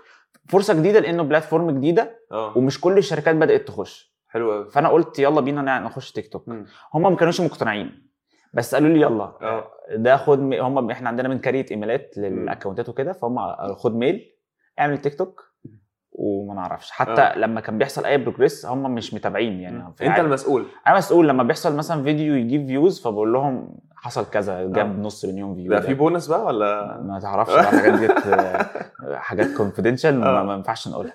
فرصة 0.50 0.74
جديدة 0.74 1.00
لأنه 1.00 1.24
platform 1.24 1.72
جديدة 1.72 2.20
آه. 2.32 2.58
ومش 2.58 2.82
كل 2.82 2.98
الشركات 2.98 3.36
بدأت 3.36 3.68
تخش. 3.68 4.12
حلو 4.28 4.52
قوي 4.52 4.70
فأنا 4.70 4.90
قلت 4.90 5.20
يلا 5.20 5.42
بينا 5.42 5.80
نخش 5.80 6.12
تيك 6.12 6.32
توك 6.32 6.50
هم 6.94 7.02
ما 7.02 7.16
كانوش 7.16 7.42
مقتنعين. 7.42 8.11
بس 8.54 8.76
قالوا 8.76 8.90
لي 8.90 9.02
يلا. 9.02 9.24
آه. 9.24 9.68
ده 9.96 10.18
خد 10.18 10.40
مي... 10.40 10.60
هم 10.62 10.92
إحنا 10.92 11.10
عندنا 11.10 11.28
بن 11.30 11.40
create 11.40 11.72
ايميلات 11.72 12.18
لل 12.18 12.32
account 12.32 12.82
ات 12.82 12.90
وكده 12.90 13.14
فهم 13.14 13.56
خد 13.76 13.96
mail 13.96 14.32
اعمل 14.80 14.98
تيك 14.98 15.16
توك 15.18 15.52
وما 16.12 16.54
نعرفش. 16.54 16.92
حتى 16.92 17.22
آه. 17.22 17.38
لما 17.38 17.62
كان 17.62 17.78
بيحصل 17.78 18.06
أي 18.06 18.18
progress 18.18 18.66
هم 18.66 18.96
مش 18.96 19.14
متابعين 19.14 19.60
يعني. 19.60 19.94
في 19.98 20.08
أنت. 20.08 20.20
المسؤول. 20.20 20.66
أنا 20.88 20.98
مسؤول. 20.98 21.28
لما 21.30 21.44
بيحصل 21.44 21.76
مثلا 21.76 22.04
فيديو 22.04 22.36
يجيب 22.36 22.68
views 22.68 23.02
فبقول 23.02 23.34
لهم 23.34 23.80
حصل 23.96 24.26
كذا 24.30 24.64
جاب 24.64 25.00
آه. 25.00 25.02
نص 25.02 25.26
مليون 25.26 25.56
view 25.56 25.72
ده 25.72 25.80
في 25.82 25.94
بونص 25.94 26.28
بقى 26.28 26.46
ولا؟ 26.46 27.02
ما 27.02 27.20
تعرفش 27.20 27.54
الحاجات 27.54 28.12
آه، 28.28 28.66
حاجات 29.28 29.48
confidential 29.58 30.20
ما 30.20 30.40
آه. 30.40 30.44
ما 30.44 30.54
ينفعش 30.54 30.88
نقولها. 30.88 31.14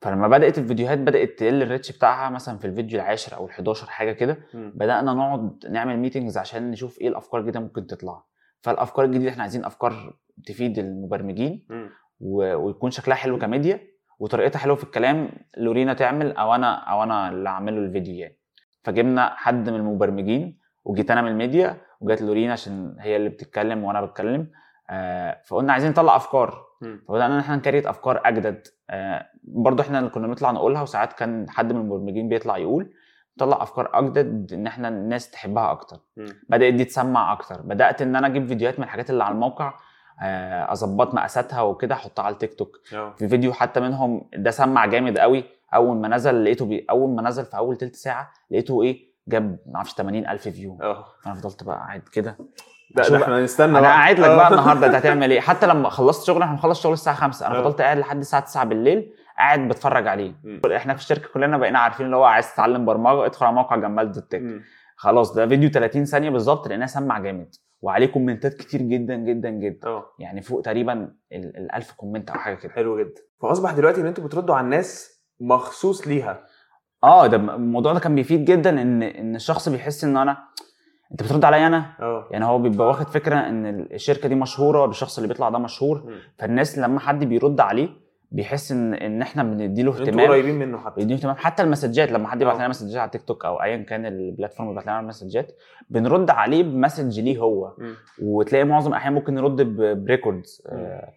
فلما 0.00 0.28
بدأت 0.28 0.58
الفيديوهات 0.58 0.98
بدأت 0.98 1.38
تقل 1.38 1.62
ال 1.62 1.67
reach 1.67 1.92
بتاعها 1.92 2.30
مثلا 2.30 2.58
في 2.58 2.64
الفيديو 2.66 3.00
العاشر 3.00 3.36
أو 3.36 3.48
ال11 3.48 3.84
حاجة 3.88 4.12
كده. 4.12 4.38
بدأنا 4.54 5.12
نقعد 5.12 5.66
نعمل 5.70 5.98
meetings 5.98 6.38
عشان 6.38 6.70
نشوف 6.70 7.00
إيه 7.00 7.08
الأفكار 7.08 7.40
الجديدة 7.40 7.60
ممكن 7.60 7.86
تطلع 7.86 8.24
فالأفكار 8.60 9.04
الجديدة 9.04 9.30
إحنا 9.30 9.42
عايزين 9.42 9.64
أفكار 9.64 10.16
تفيد 10.46 10.78
المبرمجين. 10.78 11.66
و... 12.20 12.54
ويكون 12.54 12.90
شكلها 12.90 13.16
حلو 13.16 13.38
كميديا 13.38 13.80
وطريقتها 14.18 14.58
حلوة 14.58 14.76
في 14.76 14.84
الكلام 14.84 15.30
لورينا 15.56 15.94
تعمل 15.94 16.32
أو 16.36 16.54
أنا 16.54 16.74
أو 16.74 17.02
أنا 17.02 17.28
اللي 17.28 17.48
أعمله 17.48 17.78
الفيديو 17.78 18.14
يعني 18.14 18.38
فجبنا 18.84 19.34
حد 19.36 19.70
من 19.70 19.76
المبرمجين 19.76 20.58
وجيت 20.84 21.10
أنا 21.10 21.22
من 21.22 21.28
الميديا 21.28 21.76
وجات 22.00 22.22
لورينا 22.22 22.52
عشان 22.52 22.96
هي 23.00 23.16
اللي 23.16 23.28
بتتكلم 23.28 23.84
وأنا 23.84 24.04
بتكلم 24.04 24.50
آه 24.90 25.42
فقلنا 25.46 25.72
عايزين 25.72 25.90
نطلع 25.90 26.16
أفكار. 26.16 26.66
فبدأنا 27.08 27.34
إن 27.34 27.38
إحنا 27.38 27.56
نكريت 27.56 27.86
أفكار 27.86 28.22
أجدد 28.24 28.66
آه 28.90 29.26
برضو 29.44 29.82
إحنا 29.82 29.98
اللي 29.98 30.10
كنا 30.10 30.26
بنطلع 30.26 30.50
نقولها 30.50 30.82
وساعات 30.82 31.12
كان 31.12 31.50
حد 31.50 31.72
من 31.72 31.80
المبرمجين 31.80 32.28
بيطلع 32.28 32.56
يقول 32.58 32.94
نطلع 33.36 33.62
أفكار 33.62 33.90
أجدد 33.94 34.52
إن 34.52 34.66
إحنا 34.66 34.88
الناس 34.88 35.30
تحبها 35.30 35.70
أكتر. 35.70 35.96
مم. 36.16 36.26
بدأت 36.48 36.74
دي 36.74 36.84
تسمع 36.84 37.32
أكتر. 37.32 37.62
بدأت 37.62 38.02
إن 38.02 38.16
أنا 38.16 38.26
أجيب 38.26 38.46
فيديوهات 38.46 38.78
من 38.78 38.84
الحاجات 38.84 39.10
اللي 39.10 39.24
على 39.24 39.34
الموقع 39.34 39.74
آه، 40.22 40.72
أظبط 40.72 41.14
مقاساتها 41.14 41.60
وكده 41.62 41.94
أحطها 41.94 42.22
على 42.22 42.32
التيك 42.32 42.54
توك. 42.54 42.76
آه. 42.94 43.14
في 43.18 43.28
فيديو 43.28 43.52
حتى 43.52 43.80
منهم 43.80 44.28
ده 44.36 44.50
سمع 44.50 44.86
جامد 44.86 45.18
قوي 45.18 45.44
أول 45.74 45.96
ما 45.96 46.08
نزل 46.08 46.44
لقيته 46.44 46.66
بي... 46.66 46.86
أول 46.90 47.10
ما 47.10 47.22
نزل 47.22 47.44
في 47.44 47.56
أول 47.56 47.76
تلت 47.76 47.96
ساعة 47.96 48.30
لقيته 48.50 48.82
إيه 48.82 49.08
جاب 49.28 49.58
ما 49.66 49.76
أعرفش 49.76 49.94
80000 49.94 50.48
view. 50.48 50.78
آه. 50.82 51.04
فأنا 51.22 51.34
فضلت 51.34 51.64
بقى 51.64 51.76
قاعد 51.76 52.00
كده. 52.12 52.36
ده, 52.94 53.02
شوف 53.02 53.12
ده. 53.16 53.22
إحنا 53.24 53.38
هنستنى 53.38 53.78
أنا. 53.78 53.86
قاعد 53.88 54.20
لك. 54.20 54.26
بقى 54.30 54.48
النهارده 54.50 54.86
انت 54.86 54.94
هتعمل 54.94 55.30
إيه 55.32 55.40
حتى 55.40 55.66
لما 55.66 55.88
خلصت 55.88 56.26
شغل 56.26 56.42
إحنا 56.42 56.54
بنخلص 56.54 56.82
شغل 56.82 56.92
الساعة 56.92 57.16
5 57.16 57.46
أنا. 57.46 57.62
فضلت 57.62 57.80
قاعد 57.80 57.98
لحد 57.98 58.18
الساعة 58.18 58.42
9 58.42 58.64
بالليل 58.64 59.12
قاعد 59.38 59.68
بتفرج 59.68 60.06
عليه 60.06 60.32
مم. 60.44 60.60
إحنا 60.76 60.94
في 60.94 61.00
الشركة 61.00 61.28
كلنا 61.34 61.58
بقينا 61.58 61.78
عارفين 61.78 62.06
اللي 62.06 62.16
هو 62.16 62.24
عايز 62.24 62.54
تتعلم 62.54 62.84
برمجة 62.84 63.26
ادخل 63.26 63.46
على 63.46 63.54
موقع 63.54 63.76
جمال 63.76 64.12
dot 64.12 64.32
تك. 64.32 64.42
خلاص 64.96 65.32
ده 65.32 65.46
فيديو 65.46 65.70
30 65.70 66.04
ثانية 66.04 66.30
بالظبط 66.30 66.68
لانها 66.68 66.86
سمع 66.86 67.18
جامد 67.18 67.54
وعليه 67.82 68.06
comment 68.06 68.48
ات 68.48 68.54
كتير 68.54 68.82
جدا 68.82 69.14
جدا 69.16 69.50
جدا 69.50 69.88
آه 69.88 70.04
يعني 70.18 70.42
فوق 70.42 70.62
تقريبا 70.62 70.92
ال 71.32 71.56
ال 71.56 71.74
1000 71.74 71.92
comment 71.92 72.30
أو 72.30 72.38
حاجة 72.38 72.54
كده 72.54 72.72
حلو 72.72 72.98
جدا 72.98 73.20
فأصبح 73.42 73.72
دلوقتي 73.72 74.00
إن 74.00 74.06
أنتوا 74.06 74.24
بتردوا 74.24 74.54
على 74.54 74.64
الناس 74.64 75.20
مخصوص 75.40 76.08
ليها 76.08 76.44
آه 77.04 77.26
ده 77.26 77.36
الموضوع 77.36 77.92
ده 77.92 78.00
كان 78.00 78.14
بيفيد 78.14 78.44
جدا 78.44 78.82
ان 78.82 79.02
إن 79.02 79.36
الشخص 79.36 79.68
بيحس 79.68 80.04
إن 80.04 80.16
أنا 80.16 80.38
انت 81.12 81.22
بترد 81.22 81.44
عليا 81.44 81.66
أنا 81.66 81.92
آه 82.00 82.28
يعني 82.30 82.44
هو 82.44 82.58
بيبقى 82.58 82.86
واخد 82.86 83.08
فكرة 83.08 83.36
إن 83.36 83.66
الشركة 83.92 84.28
دي 84.28 84.34
مشهورة 84.34 84.86
بالشخص 84.86 85.18
اللي 85.18 85.28
بيطلع 85.28 85.48
ده 85.48 85.58
مشهور 85.58 86.02
مم. 86.06 86.18
فالناس 86.38 86.78
لما 86.78 87.00
حد 87.00 87.24
بيرد 87.24 87.60
عليه 87.60 87.88
بيحس 88.30 88.72
ان 88.72 88.94
إن 88.94 89.22
إحنا 89.22 89.42
بنديله 89.42 89.92
أنتوا 89.92 90.06
اهتمام 90.06 90.26
قريبين 90.28 90.58
منه 90.58 90.78
حتى 90.78 90.94
بيديله 90.96 91.18
اهتمام 91.18 91.36
حتى 91.36 91.62
ال 91.62 91.68
message 91.68 92.06
ات 92.06 92.12
لما 92.12 92.28
حد 92.28 92.42
يبعت 92.42 92.54
آه. 92.54 92.58
لنا 92.58 92.68
message 92.68 92.93
ات 92.93 92.96
على 92.96 93.10
تيك 93.10 93.22
توك 93.22 93.44
أو 93.44 93.62
ايا 93.62 93.76
كان 93.76 94.06
ال 94.06 94.13
platform 94.13 94.68
اللي 94.68 94.80
بيبعت 94.80 94.98
لنا 94.98 95.08
message 95.08 95.47
ات 95.47 95.52
بنرد 95.90 96.30
عليه 96.30 96.62
ب 96.62 96.69
message 96.69 97.20
ليه 97.20 97.38
هو 97.38 97.74
مم. 97.78 97.94
وتلاقي 98.22 98.64
معظم 98.64 98.90
الاحيان 98.90 99.12
ممكن 99.12 99.34
نرد 99.34 99.62
ب 100.04 100.10
records. 100.10 100.62
آه، 100.68 101.12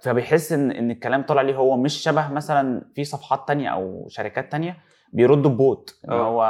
فبيحس 0.00 0.52
ان 0.52 0.70
إن 0.70 0.90
الكلام 0.90 1.22
طالع 1.22 1.42
ليه 1.42 1.56
هو 1.56 1.76
مش 1.76 1.94
شبه 1.94 2.32
مثلا 2.32 2.82
في 2.94 3.04
صفحات 3.04 3.48
تانية 3.48 3.68
أو 3.68 4.06
شركات 4.08 4.52
تانية 4.52 4.76
بيردوا 5.12 5.50
ب 5.50 5.62
bot 5.62 6.00
إن 6.08 6.12
آه. 6.12 6.26
هو 6.26 6.42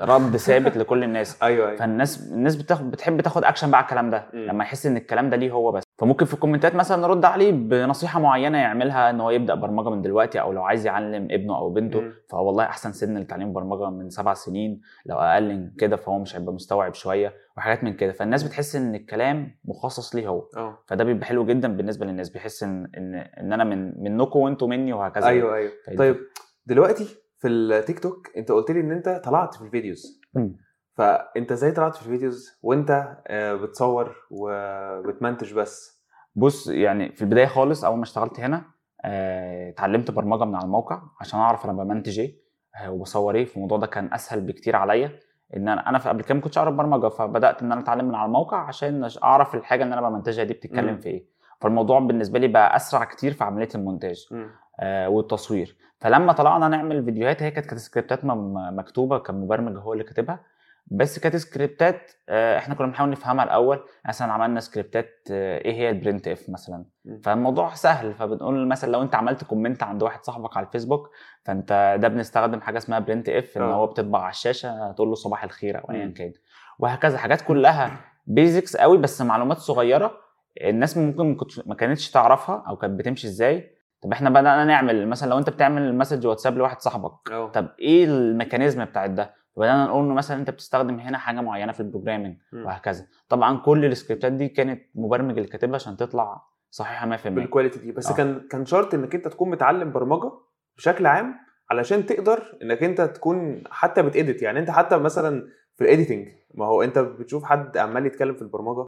رد 0.00 0.36
ثابت 0.36 0.76
لكل 0.76 1.04
الناس. 1.04 1.38
أيوه 1.42 1.66
أيوه. 1.66 1.78
فالناس 1.78 2.32
الناس 2.32 2.56
بتاخد 2.56 2.90
بتحب 2.90 3.20
تاخد 3.20 3.44
اكشن 3.44 3.70
بقى 3.70 3.78
على 3.78 3.84
الكلام 3.84 4.10
ده. 4.10 4.26
مم. 4.32 4.40
لما 4.46 4.64
يحس 4.64 4.86
إن 4.86 4.96
الكلام 4.96 5.30
ده 5.30 5.36
ليه 5.36 5.50
هو 5.50 5.72
بس. 5.72 5.82
فممكن 5.98 6.26
في 6.26 6.34
ال 6.34 6.38
commentات 6.38 6.74
مثلا 6.74 7.02
نرد 7.02 7.24
عليه 7.24 7.52
بنصيحة 7.52 8.20
معينة 8.20 8.58
يعملها 8.58 9.10
إن 9.10 9.20
هو 9.20 9.30
يبدأ 9.30 9.54
برمجة 9.54 9.90
من 9.90 10.02
دلوقتي 10.02 10.40
أو 10.40 10.52
لو 10.52 10.62
عايز 10.62 10.86
يعلم 10.86 11.28
ابنه 11.30 11.56
أو 11.58 11.70
بنته. 11.70 12.00
مم. 12.00 12.12
فهو 12.30 12.46
والله 12.46 12.64
أحسن 12.64 12.92
سن 12.92 13.18
لتعليم 13.18 13.52
برمجة 13.52 13.90
من 13.90 14.10
سبع 14.10 14.34
سنين 14.34 14.80
لو 15.06 15.16
أقل 15.18 15.48
من 15.48 15.70
كده 15.78 15.96
فهو 15.96 16.18
مش 16.18 16.36
هيبقى 16.36 16.54
مستوعب 16.54 16.94
شوية 16.94 17.34
وحاجات 17.56 17.84
من 17.84 17.92
كده. 17.92 18.12
فالناس 18.12 18.42
بتحس 18.42 18.76
إن 18.76 18.94
الكلام 18.94 19.58
مخصص 19.64 20.14
ليه 20.14 20.28
هو. 20.28 20.48
أه. 20.56 20.78
فده 20.86 21.04
بيبقى 21.04 21.26
حلو 21.26 21.46
جدا 21.46 21.76
بالنسبة 21.76 22.06
للناس. 22.06 22.28
بيحس 22.30 22.62
إن 22.62 22.90
إن 22.96 23.14
إن 23.14 23.52
أنا 23.52 23.64
من 23.64 24.02
منكم 24.02 24.38
وانتوا 24.40 24.68
مني 24.68 24.92
وهكذا. 24.92 25.26
أيوه 25.26 25.54
أيوه. 25.56 25.72
طيب 25.98 26.16
دلوقتي 26.66 27.27
في 27.38 27.48
التيك 27.48 27.98
توك 27.98 28.28
انت 28.36 28.52
قلت 28.52 28.70
لي 28.70 28.80
ان 28.80 28.92
انت 28.92 29.20
طلعت 29.24 29.54
في 29.54 29.62
ال 29.62 29.69
videos. 29.69 30.20
مم. 30.34 30.56
فانت 30.94 31.52
إزاي 31.52 31.72
طلعت 31.72 31.96
في 31.96 32.02
ال 32.06 32.12
videos؟ 32.12 32.58
وانت 32.62 33.16
آه، 33.26 33.54
بتصور 33.54 34.16
وبتمنتج 34.30 35.54
بس. 35.54 36.04
بص 36.34 36.68
يعني 36.68 37.12
في 37.12 37.22
البداية 37.22 37.46
خالص 37.46 37.84
أول 37.84 37.96
ما 37.96 38.02
اشتغلت 38.02 38.40
هنا 38.40 38.64
آه، 39.04 39.70
اتعلمت 39.70 40.10
برمجة 40.10 40.44
من 40.44 40.54
على 40.54 40.64
الموقع 40.64 41.02
عشان 41.20 41.40
أعرف 41.40 41.64
أنا 41.64 41.72
بمنتج 41.72 42.20
إيه 42.20 42.38
آه، 42.76 42.90
وبصور 42.90 43.34
إيه. 43.34 43.44
فالموضوع 43.44 43.78
ده 43.78 43.86
كان 43.86 44.14
أسهل 44.14 44.40
بكتير 44.40 44.76
عليا 44.76 45.18
إن 45.56 45.68
أنا 45.68 45.88
أنا 45.88 45.98
قبل 45.98 46.22
كده 46.22 46.34
ما 46.34 46.40
كنتش 46.40 46.58
أعرف 46.58 46.74
برمجة 46.74 47.08
فبدأت 47.08 47.62
إن 47.62 47.72
أنا 47.72 47.80
أتعلم 47.80 48.08
من 48.08 48.14
على 48.14 48.26
الموقع 48.26 48.56
عشان 48.68 49.08
أعرف 49.24 49.54
الحاجة 49.54 49.82
اللي 49.82 49.94
أنا 49.98 50.08
بمنتجها 50.08 50.44
دي 50.44 50.54
بتتكلم 50.54 50.94
مم. 50.94 51.00
في 51.00 51.08
إيه. 51.08 51.26
فالموضوع 51.60 52.00
بالنسبة 52.00 52.38
لي 52.38 52.48
بقى 52.48 52.76
أسرع 52.76 53.04
كتير 53.04 53.32
في 53.32 53.44
عملية 53.44 53.68
المونتاج. 53.74 54.26
والتصوير. 54.84 55.76
فلما 56.00 56.32
طلعنا 56.32 56.68
نعمل 56.68 57.04
فيديوهات 57.04 57.42
هي 57.42 57.50
كانت 57.50 57.74
scriptات 57.74 58.20
مكتوبة 58.24 59.18
كان 59.18 59.40
مبرمج 59.40 59.76
هو 59.78 59.92
اللي 59.92 60.04
كاتبها. 60.04 60.40
بس 60.90 61.18
كانت 61.18 61.36
scriptات 61.36 62.10
آه، 62.28 62.58
إحنا 62.58 62.74
كنا 62.74 62.86
بنحاول 62.86 63.10
نفهمها 63.10 63.44
الأول. 63.44 63.80
مثلا 64.08 64.32
عملنا 64.32 64.60
scriptات 64.60 65.10
آه، 65.30 65.58
إيه 65.58 65.72
هي 65.72 65.90
ال 65.90 66.28
printf 66.28 66.48
مثلا. 66.48 66.84
فالموضوع 67.22 67.74
سهل. 67.74 68.14
فبنقول 68.14 68.68
مثلا 68.68 68.92
لو 68.92 69.02
أنت 69.02 69.14
عملت 69.14 69.44
comment 69.44 69.82
عند 69.82 70.02
واحد 70.02 70.24
صاحبك 70.24 70.56
على 70.56 70.66
الفيسبوك 70.66 71.10
فأنت 71.44 71.98
ده 72.00 72.08
بنستخدم 72.08 72.60
حاجة 72.60 72.78
اسمها 72.78 72.98
printf 72.98 73.56
إن 73.58 73.62
آه. 73.62 73.74
هو 73.74 73.86
بتطبع 73.86 74.20
على 74.20 74.30
الشاشة 74.30 74.92
تقول 74.92 75.08
له 75.08 75.14
صباح 75.14 75.44
الخير 75.44 75.78
أو 75.78 75.90
ايا. 75.90 76.12
كان. 76.16 76.32
وهكذا. 76.78 77.18
حاجات 77.18 77.40
كلها 77.40 78.00
basics 78.26 78.76
قوي 78.76 78.98
بس 78.98 79.22
معلومات 79.22 79.58
صغيرة 79.58 80.12
الناس 80.60 80.96
ممكن 80.96 81.36
ما 81.66 81.74
كانتش 81.74 82.10
تعرفها 82.10 82.64
أو 82.68 82.76
كانت 82.76 82.98
بتمشي 82.98 83.26
إزاي. 83.26 83.77
طب 84.02 84.12
إحنا 84.12 84.30
بدأنا 84.30 84.64
نعمل 84.64 85.08
مثلا 85.08 85.30
لو 85.30 85.38
انت 85.38 85.50
بتعمل 85.50 85.94
message 85.94 86.26
واتساب 86.26 86.58
لواحد 86.58 86.80
صاحبك 86.80 87.30
آه 87.32 87.48
طب 87.48 87.68
إيه 87.80 88.04
ال 88.04 88.12
mechanism 88.12 88.84
بتاعت 88.84 89.10
ده؟ 89.10 89.34
بدانا 89.56 89.86
نقول 89.86 90.08
له 90.08 90.14
مثلا 90.14 90.36
انت 90.36 90.50
بتستخدم 90.50 91.00
هنا 91.00 91.18
حاجة 91.18 91.40
معينة 91.40 91.72
في 91.72 91.80
ال 91.80 91.84
programming. 91.84 92.36
وهكذا. 92.52 93.06
طبعا 93.28 93.58
كل 93.58 93.84
ال 93.84 93.90
scriptات 93.90 94.32
دي 94.32 94.48
كانت 94.48 94.82
مبرمج 94.94 95.36
اللي 95.38 95.48
كاتبها 95.48 95.74
عشان 95.74 95.96
تطلع 95.96 96.42
صحيحة 96.70 97.16
100% 97.16 97.28
بال 97.28 97.39
quality 97.39 97.78
دي. 97.78 97.92
بس 97.92 98.10
آه. 98.10 98.14
كان 98.14 98.40
كان 98.50 98.66
شرط 98.66 98.94
إنك 98.94 99.14
أنت 99.14 99.28
تكون 99.28 99.50
متعلم 99.50 99.92
برمجة 99.92 100.32
بشكل 100.76 101.06
عام 101.06 101.34
علشان 101.70 102.06
تقدر 102.06 102.58
إنك 102.62 102.82
أنت 102.82 103.00
تكون 103.00 103.62
حتى 103.70 104.10
بت 104.10 104.19
edit. 104.19 104.42
يعني 104.42 104.58
أنت 104.58 104.70
حتى 104.70 104.98
مثلا 104.98 105.48
في 105.76 105.84
ال 105.84 105.89
editing 105.89 106.28
ما 106.54 106.66
هو 106.66 106.82
أنت 106.82 106.98
بتشوف 106.98 107.44
حد 107.44 107.76
عمال 107.76 108.06
يتكلم 108.06 108.34
في 108.34 108.42
البرمجة 108.42 108.86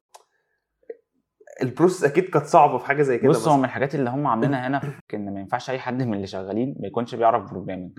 ال 1.61 1.66
process 1.66 2.03
أكيد 2.03 2.23
كانت 2.23 2.45
صعبة 2.45 2.77
في 2.77 2.85
حاجة 2.85 3.01
زي 3.01 3.17
كده 3.17 3.29
بص 3.29 3.47
هو. 3.47 3.57
من 3.57 3.65
الحاجات 3.65 3.95
اللي 3.95 4.09
هم 4.09 4.27
عاملينها 4.27 4.67
هنا 4.67 4.81
إن 5.13 5.33
ما 5.33 5.39
ينفعش 5.39 5.69
أي 5.69 5.79
حد 5.79 6.03
من 6.03 6.13
اللي 6.13 6.27
شغالين 6.27 6.75
ما 6.79 6.87
يكونش 6.87 7.15
بيعرف 7.15 7.51
programming. 7.51 7.91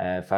آه 0.00 0.20
ف... 0.20 0.34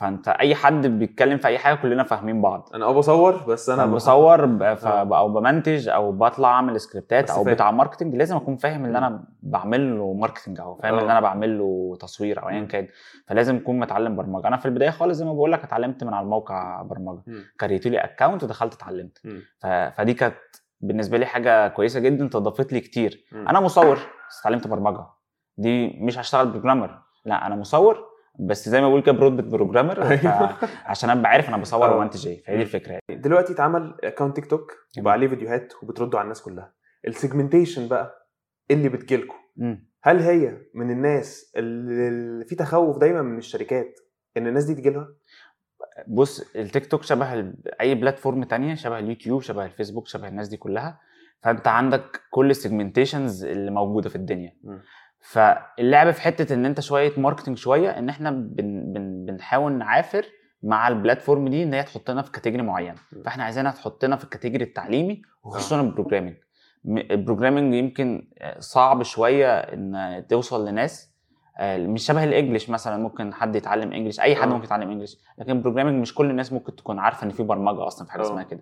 فأنت 0.00 0.28
أي 0.28 0.54
حد 0.54 0.86
بيتكلم 0.86 1.38
في 1.38 1.48
أي 1.48 1.58
حاجة 1.58 1.74
كلنا 1.74 2.02
فاهمين 2.02 2.42
بعض 2.42 2.70
أنا 2.74 2.84
أه 2.84 2.92
بصور 2.92 3.36
بس 3.48 3.70
أنا 3.70 3.86
بصور 3.86 4.46
ب... 4.46 4.74
ف... 4.74 4.86
آه. 4.86 5.18
أو 5.18 5.28
بمنتج 5.32 5.88
أو 5.88 6.12
بطلع 6.12 6.48
أعمل 6.48 6.80
scriptات 6.80 7.30
أو. 7.30 7.44
بتاع 7.44 7.70
marketing 7.70 8.14
لازم 8.14 8.36
أكون 8.36 8.56
فاهم 8.56 8.80
مم. 8.80 8.96
أنا 8.96 9.24
بعمل 9.42 9.98
له 9.98 10.12
marketing 10.12 10.60
أو 10.60 10.74
فاهم 10.74 10.94
آه. 10.94 11.00
ان 11.04 11.10
أنا 11.10 11.20
بعمل 11.20 11.58
له 11.58 11.96
تصوير 12.00 12.42
أو 12.42 12.48
ايا. 12.48 12.64
كان 12.64 12.88
فلازم 13.26 13.56
أكون 13.56 13.78
متعلم 13.78 14.16
برمجة 14.16 14.48
أنا 14.48 14.56
في 14.56 14.66
البداية 14.66 14.90
خالص 14.90 15.18
زي 15.18 15.24
ما 15.24 15.32
بقول 15.32 15.52
لك 15.52 15.64
اتعلمت 15.64 16.04
من 16.04 16.14
على 16.14 16.24
الموقع 16.24 16.82
برمجة 16.82 17.22
مم. 17.26 17.44
create 17.60 17.86
لي 17.86 17.98
account 17.98 18.42
ودخلت 18.44 18.74
اتعلمت. 18.74 19.18
ف... 19.60 19.66
فدي 19.66 20.14
كانت 20.14 20.34
بالنسبة 20.80 21.18
لي 21.18 21.26
حاجة 21.26 21.68
كويسة 21.68 22.00
جدا 22.00 22.26
تضافت 22.28 22.72
لي 22.72 22.80
كتير. 22.80 23.24
مم. 23.32 23.48
أنا 23.48 23.60
مصور 23.60 23.94
بس 24.30 24.40
اتعلمت 24.40 24.66
برمجة. 24.66 25.06
دي 25.58 25.88
مش 26.00 26.18
هشتغل 26.18 26.50
programmer 26.50 26.98
لا 27.24 27.46
أنا 27.46 27.56
مصور 27.56 28.10
بس 28.40 28.68
زي 28.68 28.80
ما 28.80 28.88
بقول 28.88 29.02
كده 29.02 29.12
برود 29.12 29.50
programmer 29.50 30.02
أيوة. 30.10 30.56
عشان 30.84 31.10
أبقى 31.10 31.30
عارف 31.30 31.48
أنا 31.48 31.56
بصور 31.56 31.88
آه. 31.88 31.96
ومنتج 31.96 32.28
إيه 32.28 32.42
فهي 32.42 32.56
دي 32.56 32.62
الفكرة. 32.62 32.98
دلوقتي 33.10 33.52
اتعمل 33.52 33.94
account 34.04 34.36
تيك 34.36 34.46
توك 34.46 34.72
وبقى 34.98 35.12
عليه 35.12 35.28
فيديوهات 35.28 35.72
وبتردوا 35.82 36.18
على 36.18 36.24
الناس 36.24 36.42
كلها. 36.42 36.74
ال 37.06 37.12
segmentation 37.12 37.88
بقى 37.88 38.28
اللي 38.70 38.88
بتجيلكم. 38.88 39.34
هل 40.02 40.20
هي 40.20 40.56
من 40.74 40.90
الناس 40.90 41.52
اللي 41.56 42.08
اللي 42.08 42.44
في 42.44 42.54
تخوف 42.54 42.98
دايما 42.98 43.22
من 43.22 43.38
الشركات 43.38 43.94
إن 44.36 44.46
الناس 44.46 44.64
دي 44.64 44.74
تجي 44.74 44.90
لها 44.90 45.08
بص 46.06 46.56
التيك 46.56 46.86
توك 46.86 47.02
شبه 47.02 47.52
أي 47.80 47.94
platform 47.94 48.44
تانية 48.44 48.74
شبه 48.74 48.98
اليوتيوب 48.98 49.42
شبه 49.42 49.64
الفيسبوك 49.64 50.06
شبه 50.08 50.28
الناس 50.28 50.48
دي 50.48 50.56
كلها. 50.56 51.00
فأنت 51.42 51.68
عندك 51.68 52.20
كل 52.30 52.50
ال 52.50 52.57
segmentations 52.57 53.44
اللي 53.44 53.70
موجودة 53.70 54.08
في 54.08 54.16
الدنيا. 54.16 54.52
مم. 54.64 54.80
فاللعب 55.20 56.10
في 56.10 56.22
حتة 56.22 56.54
إن 56.54 56.66
أنت 56.66 56.80
شوية 56.80 57.12
marketing 57.16 57.56
شوية 57.56 57.90
إن 57.98 58.08
إحنا 58.08 58.30
بن 58.30 58.92
بن 58.92 59.24
بنحاول 59.26 59.72
نعافر 59.72 60.24
مع 60.62 60.88
ال 60.88 60.95
platform 60.95 61.48
دي 61.48 61.62
إن 61.62 61.74
هي 61.74 61.82
تحطنا 61.82 62.22
في 62.22 62.30
category 62.32 62.62
معين 62.62 62.94
م. 63.12 63.22
فإحنا 63.22 63.44
عايزينها 63.44 63.72
تحطنا 63.72 64.16
في 64.16 64.24
ال 64.24 64.28
category 64.28 64.64
التعليمي 64.64 65.22
وخصوصا 65.44 65.80
ال 65.80 65.85
programming 65.85 66.36
م- 66.84 66.98
ال 66.98 67.04
programming 67.04 67.74
يمكن 67.74 68.28
صعب 68.58 69.02
شوية 69.02 69.58
إن 69.58 70.24
توصل 70.28 70.68
لناس. 70.68 71.06
آه، 71.06 71.09
مش 71.62 72.06
شبه 72.06 72.24
ال 72.24 72.30
English 72.30 72.70
مثلا 72.70 72.96
ممكن 72.96 73.34
حد 73.34 73.56
يتعلم 73.56 73.92
English 73.92 74.20
أي 74.20 74.36
حد 74.36 74.48
آه. 74.48 74.52
ممكن 74.52 74.64
يتعلم 74.64 74.90
English 74.90 75.18
لكن 75.38 75.52
ال 75.52 75.56
programming 75.56 76.00
مش 76.00 76.14
كل 76.14 76.30
الناس 76.30 76.52
ممكن 76.52 76.76
تكون 76.76 76.98
عارفة 76.98 77.24
إن 77.24 77.30
في 77.30 77.42
برمجة 77.42 77.86
أصلا 77.86 78.06
في 78.06 78.12
حاجة 78.12 78.22
آه. 78.22 78.24
اسمها 78.26 78.42
كده 78.42 78.60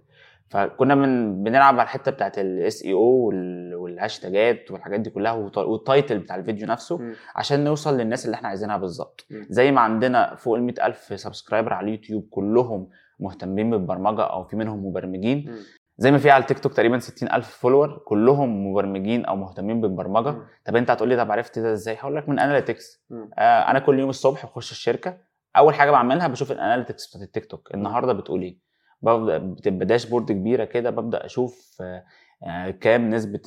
فكنا 0.50 0.94
من 0.94 1.42
بنلعب 1.44 1.74
على 1.74 1.82
الحتة 1.82 2.10
بتاعت 2.10 2.38
ال 2.38 2.82
SEO 2.84 3.30
وال 3.74 3.94
hashtagات 3.94 4.70
والحاجات 4.70 5.00
دي 5.00 5.10
كلها 5.10 5.32
والت- 5.32 5.58
وال 5.58 5.75
title 5.75 6.18
بتاع 6.18 6.36
الفيديو 6.36 6.66
نفسه 6.66 6.98
مم. 6.98 7.14
عشان 7.36 7.64
نوصل 7.64 7.96
للناس 7.98 8.24
اللي 8.26 8.34
إحنا 8.34 8.48
عايزينها 8.48 8.76
بالظبط. 8.76 9.26
زي 9.30 9.72
ما 9.72 9.80
عندنا 9.80 10.34
فوق 10.34 10.56
ال 10.56 10.62
100000 10.62 11.20
subscriber 11.20 11.72
على 11.72 11.84
اليوتيوب 11.84 12.26
كلهم 12.30 12.88
مهتمين 13.20 13.70
بالبرمجة 13.70 14.22
أو 14.22 14.44
في 14.44 14.56
منهم 14.56 14.86
مبرمجين 14.86 15.44
مم. 15.50 15.56
زي 15.98 16.10
ما 16.10 16.18
في 16.18 16.30
على 16.30 16.42
التيك 16.42 16.58
توك 16.58 16.72
تقريبا 16.72 16.98
60000 16.98 17.48
follower 17.56 17.98
كلهم 18.04 18.66
مبرمجين 18.70 19.24
أو 19.24 19.36
مهتمين 19.36 19.80
بالبرمجة. 19.80 20.30
مم. 20.30 20.42
طب 20.64 20.76
أنت 20.76 20.90
هتقول 20.90 21.08
لي 21.08 21.16
طب 21.16 21.32
عرفت 21.32 21.58
ده 21.58 21.72
إزاي؟ 21.72 21.96
هقول 22.00 22.16
لك 22.16 22.28
من 22.28 22.38
analytics. 22.38 23.04
آه 23.38 23.70
أنا 23.70 23.78
كل 23.78 23.98
يوم 23.98 24.10
الصبح 24.10 24.46
بخش 24.46 24.70
الشركة 24.72 25.18
أول 25.56 25.74
حاجة 25.74 25.90
بعملها 25.90 26.28
بشوف 26.28 26.52
ال 26.52 26.58
analytics 26.58 27.06
بتاعت 27.08 27.22
التيك 27.22 27.46
توك. 27.46 27.74
النهارده 27.74 28.12
بتقول 28.12 28.42
إيه؟ 28.42 28.58
ببدأ 29.02 29.38
بتبقى 29.38 29.86
dashboard 29.86 30.32
كبيرة 30.32 30.64
كده 30.64 30.90
ببدأ 30.90 31.26
أشوف 31.26 31.78
آه، 31.80 32.04
آه، 32.46 32.70
كام 32.70 33.10
نسبة 33.10 33.40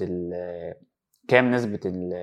كام 1.31 1.51
نسبة 1.51 1.79
ال- 1.85 2.13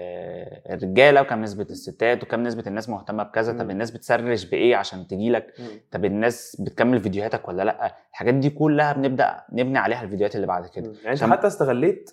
الرجالة 0.73 1.21
وكام 1.21 1.43
نسبة 1.43 1.67
الستات 1.71 2.23
وكام 2.23 2.43
نسبة 2.43 2.65
الناس 2.67 2.89
مهتمة 2.89 3.23
بكذا؟ 3.23 3.53
طب. 3.53 3.71
الناس 3.71 3.91
بت 3.91 4.04
search 4.04 4.45
بإيه 4.45 4.77
عشان 4.77 5.07
تجيلك. 5.07 5.55
طب 5.91 6.05
الناس 6.05 6.57
بتكمل 6.61 7.01
فيديوهاتك 7.01 7.49
ولا 7.49 7.63
لأ؟ 7.63 7.95
الحاجات 8.11 8.35
دي 8.35 8.51
كلها 8.51 8.93
بنبدأ 8.93 9.41
نبني 9.53 9.79
عليها 9.79 10.03
الفيديوهات 10.03 10.37
اللي 10.37 10.47
بعد 10.47 10.67
كده. 10.67 10.93
يعني 11.05 11.13
أنت 11.23 11.25
حتى 11.33 11.47
استغليت 11.47 12.11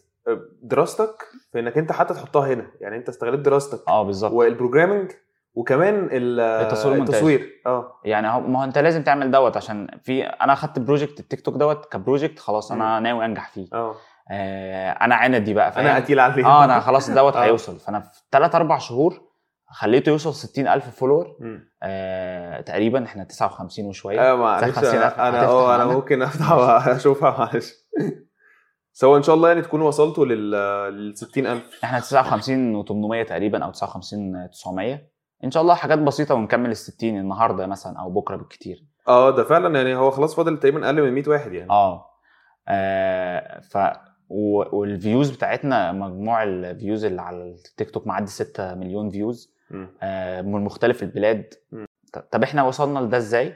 دراستك 0.61 1.15
في 1.51 1.59
إنك 1.59 1.77
أنت 1.77 1.91
حتى 1.91 2.13
تحطها 2.13 2.53
هنا. 2.53 2.65
يعني 2.81 2.95
أنت 2.95 3.09
استغليت 3.09 3.39
دراستك 3.39 3.79
آه 3.87 4.03
بالظبط. 4.03 4.31
وال 4.33 4.45
programming 4.45 5.11
وكمان 5.55 6.09
ال- 6.11 6.39
التصوير. 6.39 7.01
التصوير. 7.03 7.61
آه. 7.65 7.91
يعني 8.05 8.27
ما 8.27 8.59
هو 8.59 8.63
أنت 8.63 8.77
لازم 8.77 9.03
تعمل 9.03 9.31
دوت 9.31 9.57
عشان 9.57 9.87
في 10.03 10.23
أنا 10.23 10.53
أخدت 10.53 10.79
project 10.79 11.19
التيك 11.19 11.41
توك 11.41 11.55
دوت 11.55 11.85
ك 11.85 11.92
project 11.92 12.39
خلاص 12.39 12.71
أنا 12.71 12.99
ناوي 12.99 13.25
أنجح 13.25 13.49
فيه. 13.49 13.67
آه. 13.73 13.95
آه 14.31 14.91
أنا 14.91 15.15
عندي 15.15 15.53
بقى 15.53 15.71
فاهم؟ 15.71 15.85
أنا 15.85 15.95
قتيل 15.95 16.19
عليه. 16.19 16.45
آه 16.45 16.63
أنا 16.63 16.79
خلاص 16.79 17.09
دوت 17.09 17.35
آه. 17.37 17.43
هيوصل. 17.43 17.79
فأنا 17.79 17.99
في 17.99 18.21
3 18.31 18.55
4 18.55 18.79
شهور 18.79 19.21
خليته 19.67 20.09
يوصل 20.09 20.33
60000 20.33 20.89
follower. 20.99 21.37
آه 21.83 22.61
تقريبا 22.61 23.05
إحنا 23.05 23.23
59 23.23 23.85
وشوية. 23.85 24.31
آه 24.31 24.35
معلش. 24.35 24.65
59,000 24.75 25.19
أنا 25.19 25.45
آه 25.45 25.75
أنا؟ 25.75 25.85
ممكن 25.85 26.21
أفتح 26.21 26.51
وأشوفها 26.51 27.29
معلش. 27.39 27.73
so 28.93 29.17
إن 29.17 29.23
شاء 29.23 29.35
الله 29.35 29.47
يعني 29.47 29.61
تكونوا 29.61 29.87
وصلتوا 29.87 30.25
لل 30.25 30.51
لل 30.93 31.17
60000 31.17 31.79
إحنا 31.83 31.99
59 31.99 32.83
و800 32.83 33.27
تقريبا 33.27 33.65
أو 33.65 33.71
59 33.71 34.49
900 34.51 35.01
إن 35.43 35.51
شاء 35.51 35.63
الله 35.63 35.75
حاجات 35.75 35.99
بسيطة 35.99 36.35
ونكمل 36.35 36.69
ال 36.69 36.77
60 36.77 37.09
النهارده 37.09 37.67
مثلا 37.67 37.99
أو 37.99 38.09
بكرة 38.09 38.35
بالكتير. 38.35 38.85
آه 39.07 39.29
ده 39.29 39.43
فعلا 39.43 39.77
يعني 39.79 39.95
هو 39.95 40.11
خلاص 40.11 40.35
فاضل 40.35 40.57
تقريبا 40.59 40.85
أقل 40.85 41.01
من 41.01 41.11
100 41.13 41.23
واحد 41.27 41.53
يعني. 41.53 41.69
آه, 41.69 42.05
آه 42.67 43.59
ف 43.59 43.77
وال 44.29 44.58
views 44.58 45.29
بتاعتنا 45.29 45.91
مجموع 45.91 46.43
ال 46.43 46.53
views 46.53 47.05
اللي 47.05 47.21
على 47.21 47.37
التيك 47.43 47.89
توك 47.89 48.07
معدي 48.07 48.27
6 48.31 48.75
مليون 48.75 49.09
views. 49.09 49.55
آه 50.03 50.41
من 50.41 50.63
مختلف 50.63 51.03
البلاد. 51.03 51.53
ط- 52.13 52.27
طب 52.31 52.43
إحنا 52.43 52.63
وصلنا 52.63 52.99
لده 52.99 53.17
إزاي؟ 53.17 53.53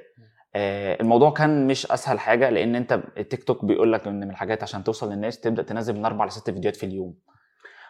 آه 0.55 0.97
الموضوع 1.01 1.31
كان 1.31 1.67
مش 1.67 1.91
أسهل 1.91 2.19
حاجة 2.19 2.49
لأن 2.49 2.75
انت 2.75 2.99
التيك 3.17 3.43
توك 3.43 3.65
بيقول 3.65 3.93
لك 3.93 4.07
إن 4.07 4.19
من 4.19 4.29
الحاجات 4.29 4.63
عشان 4.63 4.83
توصل 4.83 5.11
للناس 5.11 5.39
تبدأ 5.39 5.63
تنزل 5.63 5.95
من 5.97 6.05
أربع 6.05 6.25
لست 6.25 6.49
فيديوهات 6.51 6.75
في 6.75 6.85
اليوم 6.85 7.13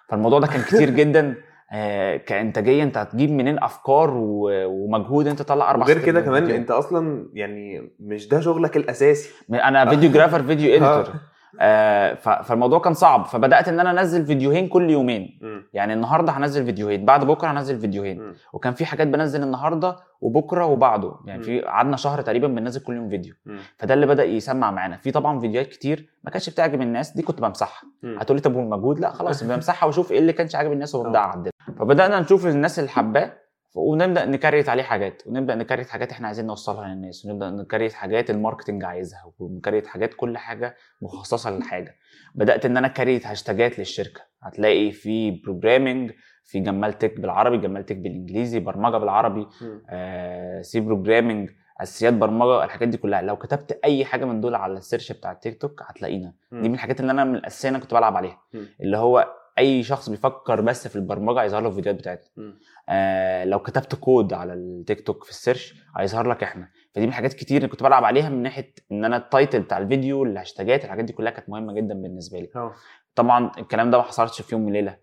فالموضوع 0.09 0.39
ده 0.39 0.48
كان 0.48 0.62
كتير 0.62 0.89
جدا 1.00 1.36
آه 1.71 2.17
كإنتاجية 2.17 2.83
انت 2.83 2.98
هتجيب 2.98 3.31
منين 3.31 3.63
أفكار 3.63 4.12
ومجهود 4.17 5.27
انت 5.27 5.41
تطلع 5.41 5.69
أربع 5.71 5.83
وغير 5.83 6.00
ست 6.00 6.05
كده 6.05 6.21
كمان. 6.21 6.50
انت 6.51 6.71
أصلا 6.71 7.29
يعني 7.33 7.91
مش 8.00 8.27
ده 8.27 8.39
شغلك 8.41 8.77
الأساسي 8.77 9.29
أنا 9.53 9.89
videographer 9.89 10.43
video 10.48 10.69
editor 10.69 11.15
آه 11.62 12.13
فالموضوع 12.13 12.80
كان 12.80 12.94
صعب 12.94 13.25
فبدأت 13.25 13.68
إن 13.68 13.80
أنا 13.80 13.92
أنزل 13.92 14.25
فيديوهين 14.25 14.68
كل 14.68 14.89
يومين 14.89 15.39
مم. 15.42 15.63
يعني 15.74 15.94
النهارده 15.94 16.32
هنزل 16.32 16.66
فيديوهين 16.66 17.06
بعد 17.06 17.25
بكرة 17.25 17.48
هنزل 17.51 17.80
فيديوهين 17.80 18.20
مم. 18.22 18.34
وكان 18.54 18.74
في 18.74 18.86
حاجات 18.86 19.08
بنزل 19.08 19.44
النهارده 19.44 19.96
وبكرة 20.22 20.66
وبعده 20.66 21.12
يعني 21.25 21.39
مم. 21.39 21.46
في 21.46 21.62
قعدنا 21.62 21.98
شهر 21.98 22.22
تقريبا 22.22 22.48
بننزل 22.48 22.82
كل 22.82 22.96
يوم 22.96 23.10
فيديو 23.10 23.34
مم. 23.46 23.58
فده 23.78 23.94
اللي 23.94 24.06
بدأ 24.06 24.24
يسمع 24.24 24.72
معانا 24.72 24.98
في 24.98 25.12
طبعا 25.12 25.39
فيديوهات 25.39 25.68
كتير 25.68 26.10
ما 26.24 26.32
كانتش 26.32 26.50
بتعجب 26.50 26.82
الناس 26.82 27.12
دي 27.12 27.22
كنت 27.22 27.42
بمسحها. 27.42 27.89
هتقولي 28.04 28.42
طب 28.42 28.56
والمجهود 28.56 29.00
لا 29.00 29.12
خلاص 29.12 29.44
بمسحها 29.44 29.88
واشوف 29.88 30.12
إيه 30.12 30.20
اللي 30.20 30.34
كانش 30.34 30.56
عاجب 30.56 30.72
الناس 30.72 30.96
وببدا 30.96 31.20
آه. 31.20 31.22
اعدل 31.22 31.51
فبدأنا 31.80 32.20
نشوف 32.20 32.46
الناس 32.48 32.80
اللي 32.80 32.89
حباه 32.89 33.34
ونبدأ 33.75 34.25
ن 34.25 34.32
create 34.32 34.69
عليه 34.69 34.83
حاجات 34.83 35.21
ونبدأ 35.27 35.55
ن 35.55 35.60
create 35.60 35.89
حاجات 35.89 36.11
إحنا 36.11 36.27
عايزين 36.27 36.45
نوصلها 36.47 36.88
للناس 36.88 37.25
ونبدأ 37.25 37.49
ن 37.50 37.56
create 37.56 37.93
حاجات 37.93 38.29
ال 38.29 38.35
marketing 38.35 38.84
عايزها 38.83 39.31
ون 39.39 39.51
create 39.51 39.88
حاجات 39.88 40.13
كل 40.13 40.38
حاجة 40.38 40.75
مخصصة 41.01 41.49
للحاجة 41.51 41.95
بدأت 42.35 42.65
إن 42.65 42.77
أنا 42.77 42.88
create 42.88 43.27
هاشتاجات 43.27 43.79
للشركة 43.79 44.21
هتلاقي 44.43 44.91
في 44.91 45.31
programming 45.31 46.12
في 46.45 46.59
جمالتك 46.59 47.19
بالعربي 47.19 47.57
جمالتك 47.57 47.95
بالإنجليزي 47.97 48.59
برمجة 48.59 48.97
بالعربي. 48.97 49.47
آه 49.89 50.61
C 50.62 50.79
programming 50.79 51.50
أساسيات 51.81 52.13
برمجة 52.13 52.63
الحاجات 52.63 52.88
دي 52.89 52.97
كلها 52.97 53.21
لو 53.21 53.38
كتبت 53.38 53.79
أي 53.85 54.05
حاجة 54.05 54.25
من 54.25 54.41
دول 54.41 54.55
على 54.55 54.73
ال 54.74 54.79
search 54.79 55.12
بتاع 55.11 55.31
التيك 55.31 55.61
توك 55.61 55.81
هتلاقينا. 55.85 56.33
دي 56.51 56.67
من 56.69 56.73
الحاجات 56.73 56.99
اللي 56.99 57.11
أنا 57.11 57.23
من 57.23 57.35
الأساسية 57.35 57.69
أنا 57.69 57.79
كنت 57.79 57.93
بلعب 57.93 58.17
عليها 58.17 58.41
مم. 58.53 58.65
اللي 58.81 58.97
هو 58.97 59.33
أي 59.60 59.84
شخص 59.84 60.10
بيفكر 60.10 60.62
بس 60.62 60.88
في 60.88 60.96
البرمجة 60.96 61.42
هيظهر 61.42 61.62
له 61.62 61.70
الفيديوهات 61.70 62.00
بتاعتنا. 62.00 62.28
آه 62.89 63.46
لو 63.46 63.60
كتبت 63.60 63.96
كود 63.96 64.34
على 64.34 64.54
التيك 64.54 65.01
توك 65.08 65.24
في 65.24 65.30
ال 65.29 65.36
search 65.36 65.75
هيظهر 65.98 66.30
لك 66.30 66.44
إحنا. 66.44 66.70
فدي 66.96 67.06
من 67.08 67.13
حاجات 67.13 67.34
كتير 67.34 67.68
كنت 67.68 67.84
بلعب 67.84 68.04
عليها 68.04 68.30
من 68.30 68.42
ناحية 68.44 68.74
إن 68.92 69.06
أنا 69.06 69.18
ال 69.17 69.25
title 69.25 69.62
بتاع 69.62 69.78
الفيديو 69.78 70.24
الهاشتاجات 70.24 70.86
الحاجات 70.86 71.06
دي 71.06 71.13
كلها 71.13 71.32
كانت 71.32 71.50
مهمة 71.50 71.74
جدا 71.74 71.94
بالنسبة 71.94 72.39
لي. 72.39 72.50
آه 72.56 72.74
طبعا 73.16 73.51
الكلام 73.58 73.92
ده 73.92 73.98
ما 73.98 74.04
حصلش 74.04 74.42
في 74.42 74.56
يوم 74.56 74.66
وليلة. 74.66 74.98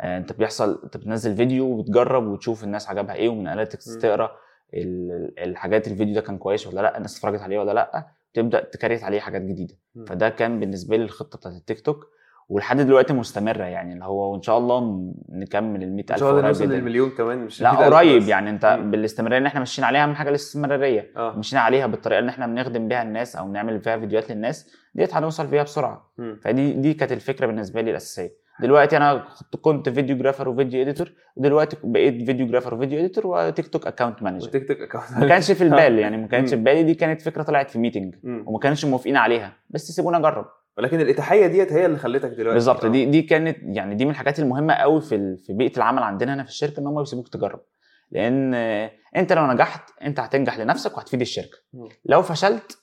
آه 0.00 0.18
أنت 0.18 0.32
بيحصل 0.32 0.80
أنت 0.84 0.96
بتنزل 0.96 1.36
فيديو 1.36 1.64
وبتجرب 1.66 2.26
وتشوف 2.26 2.64
الناس 2.64 2.88
عجبها 2.88 3.14
إيه 3.14 3.28
ومن 3.28 3.46
analytics. 3.46 3.98
تقرأ 3.98 4.36
ال- 4.74 5.34
الحاجات 5.38 5.88
الفيديو 5.88 6.14
ده 6.14 6.20
كان 6.20 6.38
كويس 6.38 6.66
ولا 6.66 6.80
لأ 6.80 6.96
الناس 6.96 7.16
اتفرجت 7.16 7.40
عليه 7.40 7.58
ولا 7.58 7.72
لأ 7.72 8.06
تبدأ 8.34 8.60
ت 8.64 8.70
create 8.70 9.04
عليه 9.04 9.20
حاجات 9.20 9.42
جديدة. 9.42 9.74
مم. 9.94 10.04
فده 10.04 10.28
كان 10.28 10.60
بالنسبة 10.60 10.96
لي 10.96 11.04
الخطة 11.04 11.38
بتاعت 11.38 11.54
التيك 11.54 11.80
توك. 11.80 12.06
ولحد 12.48 12.80
دلوقتي 12.80 13.12
مستمرة 13.12 13.64
يعني 13.64 13.92
اللي 13.92 14.04
هو 14.04 14.32
وإن 14.32 14.42
شاء 14.42 14.58
الله 14.58 15.12
نكمل 15.28 15.82
ال 15.82 15.88
إن 15.88 15.96
100000 15.96 16.20
شاء 16.20 16.30
الله 16.30 16.42
نوصل. 16.42 16.64
للمليون 16.64 17.10
كمان 17.10 17.38
مش 17.38 17.62
لا 17.62 17.70
ال 17.70 17.76
100,000 17.76 17.94
قريب. 17.94 18.22
يعني 18.28 18.50
أنت. 18.50 18.78
بالاستمرارية 18.84 19.38
اللي 19.38 19.46
إحنا 19.48 19.60
ماشيين 19.60 19.84
عليها 19.84 20.02
اهم 20.04 20.14
حاجة 20.14 20.28
الاستمرارية 20.28 21.10
آه 21.16 21.36
ماشيين 21.36 21.62
عليها 21.62 21.86
بالطريقة 21.86 22.18
اللي 22.18 22.30
إحنا 22.30 22.46
بنخدم 22.46 22.88
بيها 22.88 23.02
الناس 23.02 23.36
أو 23.36 23.48
نعمل 23.52 23.80
فيها 23.80 23.98
فيديوهات 23.98 24.30
للناس 24.32 24.70
ديت 24.94 25.14
هنوصل 25.14 25.48
فيها 25.48 25.62
بسرعة 25.62 26.10
مم. 26.18 26.40
فدي 26.42 26.72
دي 26.72 26.94
كانت 26.94 27.12
الفكرة 27.12 27.46
بالنسبة 27.46 27.80
لي 27.80 27.90
الأساسية 27.90 28.42
دلوقتي 28.60 28.96
أنا 28.96 29.24
كنت- 29.62 29.88
videographer 29.88 30.16
و 30.16 30.48
video 30.48 30.82
editor 30.82 31.12
ودلوقتي 31.36 31.76
بقيت 31.84 32.22
videographer 32.26 32.46
و 32.46 32.74
video 32.74 32.98
editor 32.98 33.26
وتيك 33.26 33.66
توك 33.68 33.86
account 33.86 34.22
manager 34.22 34.46
وتيك 34.48 34.68
توك 34.68 34.76
account 34.80 35.18
ما 35.18 35.28
كانش 35.28 35.50
في 35.52 35.64
البال 35.64 35.98
يعني 36.02 36.16
ما 36.16 36.26
كانش. 36.26 36.50
في 36.50 36.56
بالي 36.56 36.82
دي 36.82 36.94
كانت 36.94 37.22
فكرة 37.22 37.42
طلعت 37.42 37.70
في 37.70 37.78
meeting. 37.78 38.14
وما 38.24 38.58
كانش 38.58 38.84
موافقين 38.84 39.16
عليها 39.16 39.52
بس 39.70 39.90
سيبونا 39.90 40.18
اجرب 40.18 40.46
ولكن 40.78 41.00
الإتاحية 41.00 41.46
ديت 41.46 41.72
هي 41.72 41.86
اللي 41.86 41.98
خلتك 41.98 42.28
دلوقتي 42.30 42.54
بالظبط 42.54 42.84
آه. 42.84 42.88
دي 42.88 43.04
دي 43.06 43.22
كانت 43.22 43.58
يعني 43.62 43.94
دي 43.94 44.04
من 44.04 44.10
الحاجات 44.10 44.38
المهمة 44.38 44.74
قوي 44.74 45.00
في 45.00 45.36
في 45.36 45.52
بيئة 45.52 45.76
العمل 45.76 46.02
عندنا 46.02 46.34
هنا 46.34 46.42
في 46.44 46.48
الشركة 46.50 46.80
إن 46.80 46.86
هم 46.86 46.98
بيسيبوك 46.98 47.28
تجرب 47.28 47.60
لأن 48.10 48.54
آه، 48.54 48.90
أنت 49.16 49.32
لو 49.32 49.46
نجحت 49.46 49.90
أنت 50.02 50.20
هتنجح 50.20 50.58
لنفسك 50.58 50.96
وهتفيد 50.96 51.20
الشركة 51.20 51.58
مم. 51.72 51.88
لو 52.04 52.22
فشلت 52.22 52.78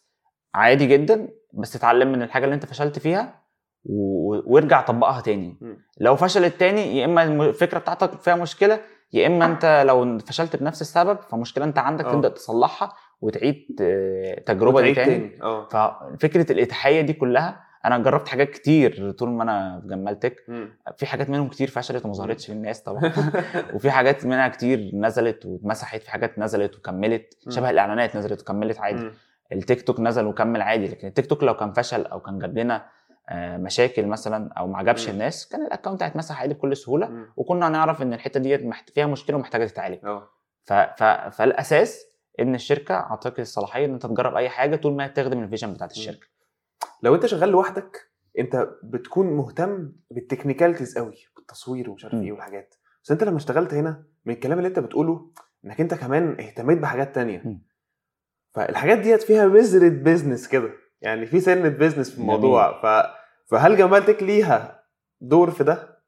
عادي 0.56 0.86
جدا 0.88 1.28
بس 1.54 1.76
اتعلم 1.76 2.12
من 2.12 2.22
الحاجة 2.22 2.44
اللي 2.46 2.56
أنت 2.56 2.66
فشلت 2.66 3.00
فيها 3.00 3.42
و- 3.86 4.54
وارجع 4.54 4.82
طبقها 4.82 5.22
تاني 5.22 5.58
مم. 5.62 5.78
لو 5.98 6.16
فشلت 6.16 6.60
تاني 6.60 6.98
يا 6.98 7.06
إما 7.06 7.24
الفكرة 7.24 7.80
بتاعتك 7.80 8.22
فيها 8.22 8.36
مشكلة 8.36 8.80
يا 9.14 9.28
إما 9.28 9.46
أنت 9.46 9.84
لو 9.88 10.18
فشلت 10.20 10.56
بنفس 10.56 10.82
السبب 10.82 11.20
فمشكلة 11.22 11.66
أنت 11.66 11.78
عندك 11.78 12.06
آه. 12.06 12.12
تبدأ 12.12 12.30
تصلحها 12.30 12.94
وتعيد 13.22 13.66
آه، 13.82 14.38
التجربه 14.38 14.82
دي 14.82 14.92
وتعيد 14.92 15.08
تاني 15.08 15.42
آه 15.44 15.68
ففكرة 15.68 16.52
الإتاحية 16.52 17.02
دي 17.02 17.14
كلها 17.14 17.69
أنا 17.86 17.98
جربت 17.98 18.28
حاجات 18.28 18.50
كتير 18.50 19.12
طول 19.12 19.30
ما 19.30 19.44
أنا 19.44 19.82
في. 19.86 20.36
في 20.98 21.06
حاجات 21.06 21.30
منهم 21.30 21.48
كتير 21.50 21.68
فشلت 21.70 22.06
وما 22.06 22.14
ظهرتش 22.14 22.52
للناس 22.52 22.82
طبعا 22.82 23.02
وفي 23.74 23.92
حاجات 23.92 24.26
منها 24.26 24.48
كتير 24.48 24.92
نزلت 24.94 25.46
واتمسحت 25.46 26.02
في 26.04 26.12
حاجات 26.12 26.40
نزلت 26.40 26.76
وكملت. 26.76 27.34
شبه 27.50 27.70
الإعلانات 27.70 28.16
نزلت 28.18 28.42
وكملت 28.42 28.80
عادي. 28.80 29.00
التيك 29.52 29.82
توك 29.82 30.00
نزل 30.00 30.26
وكمل 30.26 30.62
عادي 30.62 30.88
لكن 30.88 31.08
التيك 31.08 31.26
توك 31.26 31.44
لو 31.44 31.54
كان 31.54 31.74
فشل 31.74 32.06
أو 32.06 32.20
كان 32.20 32.40
جاب 32.40 32.58
لنا 32.58 32.86
آه، 33.30 33.58
مشاكل 33.58 34.06
مثلا 34.06 34.54
أو 34.54 34.68
ما 34.68 34.78
عجبش. 34.78 35.10
الناس 35.14 35.48
كان 35.48 35.66
ال 35.66 35.70
account 35.70 36.04
هيتمسح 36.04 36.42
عادي 36.42 36.54
بكل 36.54 36.78
سهولة. 36.78 37.08
وكنا 37.38 37.68
هنعرف 37.68 38.02
إن 38.02 38.14
الحتة 38.14 38.40
ديت 38.40 38.62
فيها 38.90 39.06
مشكلة 39.06 39.36
ومحتاجة 39.36 39.66
تتعالج. 39.66 40.00
ف... 40.64 40.74
فالأساس 41.32 42.06
إن 42.40 42.56
الشركة 42.56 42.96
اعطاك 42.96 43.40
الصلاحيه 43.40 43.86
إن 43.86 43.94
أنت 43.94 44.06
تجرب 44.06 44.36
أي 44.36 44.50
حاجة 44.50 44.76
طول 44.76 44.94
ما 44.94 45.06
هي 45.06 45.10
تخدم 45.10 45.44
ال 45.44 45.48
vision 45.48 45.74
بتاعت 45.74 45.92
الشركة 45.92 46.28
لو 47.04 47.16
انت 47.16 47.26
شغال 47.26 47.50
لوحدك 47.50 48.10
انت 48.40 48.70
بتكون 48.84 49.34
مهتم 49.34 49.92
بال 50.12 50.22
technicalities 50.22 50.98
قوي 50.98 51.16
بالتصوير 51.36 51.90
ومش 51.90 52.06
عارف. 52.06 52.16
إيه 52.16 52.32
والحاجات 52.32 52.76
بس 53.04 53.12
انت 53.12 53.24
لما 53.24 53.38
اشتغلت 53.38 53.74
هنا 53.74 54.04
من 54.26 54.34
الكلام 54.34 54.58
اللي 54.58 54.68
انت 54.68 54.80
بتقوله 54.80 55.32
انك 55.66 55.82
انت 55.82 55.94
كمان 55.94 56.40
اهتميت 56.40 56.78
بحاجات 56.78 57.16
تانية 57.16 57.42
مم. 57.46 57.62
فالحاجات 58.54 58.98
ديت 58.98 59.24
فيها 59.24 59.48
بذرة 59.48 59.90
business 59.90 60.48
كده 60.48 60.70
يعني 61.02 61.26
في 61.26 61.40
سنة 61.40 61.70
بيزنس 61.70 62.12
في 62.12 62.18
الموضوع 62.18 62.82
ف... 62.82 63.10
فهل 63.52 63.78
جمالتك 63.78 64.24
ليها 64.24 64.84
دور 65.22 65.52
في 65.52 65.64
ده؟ 65.64 65.99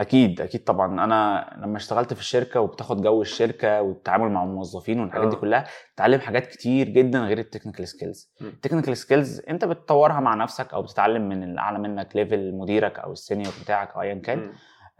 أكيد 0.00 0.40
أكيد 0.40 0.64
طبعا 0.64 1.04
أنا 1.04 1.50
لما 1.62 1.76
اشتغلت 1.76 2.14
في 2.14 2.20
الشركة 2.20 2.60
وبتاخد 2.60 3.02
جو 3.02 3.22
الشركة 3.22 3.82
والتعامل 3.82 4.30
مع 4.30 4.44
الموظفين 4.44 5.00
والحاجات 5.00 5.28
دي 5.28 5.36
آه. 5.36 5.40
كلها 5.40 5.64
تتعلم 5.96 6.20
حاجات 6.20 6.46
كتير 6.46 6.88
جدا 6.88 7.18
غير 7.20 7.38
ال 7.38 7.43
technical 7.43 7.88
skills 7.88 8.32
م. 8.40 8.44
ال 8.46 8.51
technical 8.51 8.96
skills 8.96 9.40
أنت 9.48 9.64
بتطورها 9.64 10.20
مع 10.20 10.34
نفسك 10.34 10.74
أو 10.74 10.82
بتتعلم 10.82 11.28
من 11.28 11.42
الاعلى 11.42 11.78
منك 11.78 12.16
level 12.16 12.54
مديرك 12.54 12.98
أو 12.98 13.12
ال 13.12 13.18
senior 13.18 13.52
بتاعك 13.64 13.94
أو 13.94 14.00
ايا 14.02 14.14
كان. 14.14 14.52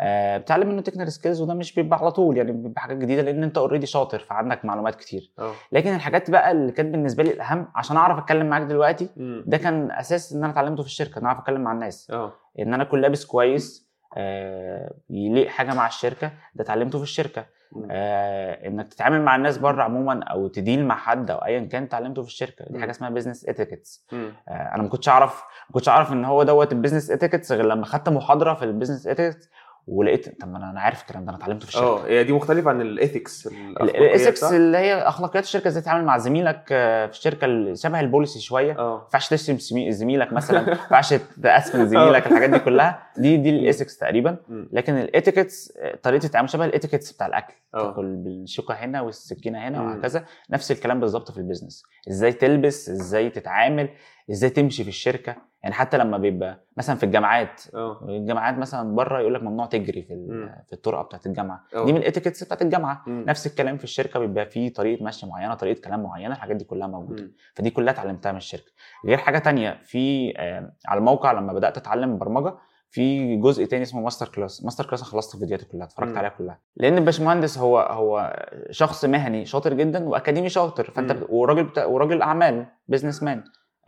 آه 0.02 0.38
بتتعلم 0.38 0.68
منه 0.68 0.82
technical 0.82 1.12
skills 1.12 1.40
وده 1.40 1.54
مش 1.54 1.74
بيبقى 1.74 1.98
على 1.98 2.10
طول 2.10 2.36
يعني 2.36 2.52
بيبقى 2.52 2.80
حاجات 2.80 2.96
جديدة 2.96 3.22
لأن 3.22 3.42
أنت 3.42 3.58
already 3.58 3.86
شاطر 3.86 4.18
فعندك 4.18 4.64
معلومات 4.64 4.94
كتير 4.94 5.32
آه 5.38 5.52
لكن 5.72 5.94
الحاجات 5.94 6.30
بقى 6.30 6.52
اللي 6.52 6.72
كانت 6.72 6.92
بالنسبة 6.92 7.22
لي 7.22 7.30
الأهم 7.32 7.68
عشان 7.74 7.96
أعرف 7.96 8.18
أتكلم 8.18 8.46
معاك 8.46 8.62
دلوقتي 8.62 9.08
مم. 9.16 9.44
ده 9.46 9.56
كان 9.56 9.90
أساس 9.90 10.32
إن 10.32 10.44
أنا 10.44 10.52
اتعلمته 10.52 10.82
في 10.82 10.88
الشركة 10.88 11.18
إن 11.18 11.26
أعرف 11.26 11.38
أتكلم 11.38 11.60
مع 11.60 11.72
الناس 11.72 12.10
آه 12.10 12.32
إن 12.58 12.74
أنا 12.74 12.82
اكون 12.82 13.00
لابس 13.00 13.24
كويس 13.24 13.89
آه، 14.16 14.94
يليق 15.10 15.48
حاجة 15.48 15.74
مع 15.74 15.86
الشركة 15.86 16.32
ده 16.54 16.64
اتعلمته 16.64 16.98
في 16.98 17.04
الشركة. 17.04 17.46
آه، 17.90 18.66
إنك 18.66 18.88
تتعامل 18.94 19.22
مع 19.22 19.36
الناس 19.36 19.58
بره 19.58 19.82
عموما 19.82 20.24
أو 20.24 20.48
ت 20.48 20.56
deal 20.56 20.84
مع 20.86 20.96
حد 20.96 21.30
أو 21.30 21.38
ايا 21.38 21.60
كان 21.64 21.82
اتعلمته 21.82 22.22
في 22.22 22.28
الشركة 22.28 22.64
دي. 22.70 22.80
حاجة 22.80 22.90
اسمها 22.90 23.10
business 23.10 23.48
etiquettes 23.48 24.06
مم. 24.12 24.32
أنا 24.48 24.82
ما 24.82 24.88
كنتش 24.88 25.08
أعرف 25.08 25.42
ما 25.68 25.74
كنتش 25.74 25.88
أعرف 25.88 26.12
إن 26.12 26.24
هو 26.24 26.42
دوت 26.42 26.72
ال 26.72 26.77
business 26.77 27.10
etiquettes 27.10 27.52
غير 27.52 27.64
لما 27.66 27.84
خدت 27.86 28.08
محاضرة 28.08 28.54
في 28.54 28.64
ال 28.64 28.69
business 28.69 29.06
etiquettes 29.06 29.48
ولقيت 29.90 30.40
طب 30.40 30.48
ما 30.48 30.70
أنا 30.70 30.80
عارف 30.80 31.00
الكلام 31.02 31.24
ده 31.24 31.30
أنا 31.30 31.38
اتعلمته 31.38 31.62
في 31.62 31.68
الشركة. 31.68 31.86
آه 31.86 32.06
هي 32.06 32.24
دي 32.24 32.32
مختلفة 32.32 32.70
عن 32.70 32.80
ال 32.80 32.90
ethics 32.90 33.46
ال 33.80 33.89
ethics 33.89 34.44
اللي 34.44 34.78
هي 34.78 34.94
أخلاقيات 34.94 35.44
الشركة 35.44 35.68
إزاي 35.68 35.82
تتعامل 35.82 36.04
مع 36.04 36.18
زميلك 36.18 36.64
آه، 36.72 37.06
في 37.06 37.12
الشركة 37.12 37.74
شبه 37.74 38.00
ال 38.00 38.06
policy 38.06 38.40
شوية. 38.40 38.72
ما 38.72 38.78
آه 38.80 39.02
ينفعش 39.04 39.28
تشتم 39.28 39.58
زميلك 39.90 40.32
مثلا 40.32 40.60
ما 40.62 40.70
ينفعش 40.82 41.14
تأسفل 41.42 41.86
زميلك 41.88 42.26
الحاجات 42.26 42.50
دي 42.50 42.58
كلها. 42.58 43.02
دي 43.16 43.36
دي 43.36 43.50
ال 43.50 43.57
ethics 43.57 43.98
تقريبا. 43.98 44.36
لكن 44.72 44.96
ال 44.98 45.05
etiquettes 45.05 45.72
طريقة 46.02 46.24
التعامل 46.24 46.50
شبه 46.50 46.64
ال 46.64 46.69
etiquettes 46.69 47.12
بتاع 47.12 47.26
الأكل. 47.26 47.54
آه. 47.74 47.78
تاكل 47.86 48.16
بالشوكة 48.16 48.74
هنا 48.74 49.00
والسكينة 49.00 49.68
هنا. 49.68 49.82
وهكذا. 49.82 50.24
نفس 50.50 50.70
الكلام 50.72 51.00
بالظبط 51.00 51.30
في 51.30 51.38
ال 51.38 51.43
business. 51.43 51.82
إزاي 52.10 52.32
تلبس 52.32 52.88
إزاي 52.88 53.30
تتعامل. 53.30 53.88
إزاي 54.30 54.50
تمشي 54.50 54.82
في 54.82 54.88
الشركة 54.88 55.36
يعني 55.62 55.74
حتى 55.74 55.98
لما 55.98 56.18
بيبقى 56.18 56.64
مثلا 56.76 56.96
في 56.96 57.04
الجامعات 57.04 57.62
آه 57.74 58.04
الجامعات 58.08 58.58
مثلا 58.58 58.94
بره 58.94 59.20
يقول 59.20 59.34
لك 59.34 59.42
ممنوع 59.42 59.66
تجري 59.66 60.02
في 60.02 60.14
مم. 60.14 60.50
في 60.66 60.72
الطرقة 60.72 61.02
بتاعت 61.02 61.26
الجامعة 61.26 61.64
أه. 61.74 61.84
دي 61.84 61.92
من 61.92 61.98
ال 61.98 62.03
etiquettes 62.03 62.44
بتاعت 62.44 62.62
الجامعة 62.62 63.02
مم. 63.06 63.24
نفس 63.28 63.46
الكلام 63.46 63.76
في 63.76 63.84
الشركة 63.84 64.20
بيبقى 64.20 64.46
فيه 64.46 64.72
طريقة 64.72 65.04
مشي 65.04 65.26
معينة 65.26 65.54
طريقة 65.54 65.80
كلام 65.80 66.02
معينة 66.02 66.34
الحاجات 66.34 66.56
دي 66.56 66.64
كلها 66.64 66.86
موجودة 66.88 67.22
مم. 67.22 67.32
فدي 67.54 67.70
كلها 67.70 67.92
اتعلمتها 67.92 68.32
من 68.32 68.38
الشركة 68.38 68.72
غير 69.06 69.18
حاجة 69.18 69.38
تانية 69.38 69.80
في 69.84 70.32
آه، 70.36 70.72
على 70.86 70.98
الموقع 70.98 71.32
لما 71.32 71.52
بدأت 71.52 71.76
أتعلم 71.76 72.18
برمجة 72.18 72.54
في 72.92 73.36
جزء 73.36 73.64
تاني 73.64 73.82
اسمه 73.82 74.00
master 74.00 74.28
class 74.28 74.64
master 74.64 74.86
class 74.86 75.00
أنا 75.02 75.10
خلصت 75.10 75.36
فيديوهاتي 75.36 75.66
كلها 75.66 75.84
اتفرجت. 75.84 76.16
عليها 76.16 76.30
كلها 76.30 76.58
لأن 76.76 76.98
الباشمهندس 76.98 77.58
هو 77.58 77.78
هو 77.78 78.36
شخص 78.70 79.04
مهني 79.04 79.44
شاطر 79.44 79.74
جدا 79.74 80.08
وأكاديمي 80.08 80.48
شاطر 80.48 80.90
فأنت 80.90 81.12
مم. 81.12 81.24
وراجل 81.28 81.64
بتا... 81.64 81.84
وراجل 81.84 82.22
أعمال 82.22 82.66
businessman 82.88 83.44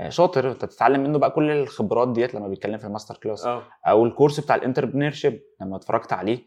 شاطر. 0.09 0.51
انت 0.51 0.65
بتتعلم 0.65 1.01
منه 1.03 1.19
بقى 1.19 1.31
كل 1.31 1.51
الخبرات 1.51 2.09
ديت 2.13 2.35
لما 2.35 2.49
بيتكلم 2.49 2.79
في 2.79 2.85
ال 2.85 2.89
master 2.89 3.17
class. 3.17 3.47
آه. 3.47 3.63
أو 3.87 4.05
الكورس 4.05 4.41
بتاع 4.41 4.57
ال 4.57 5.11
entrepreneurship 5.11 5.43
لما 5.61 5.77
اتفرجت 5.77 6.13
عليه 6.13 6.39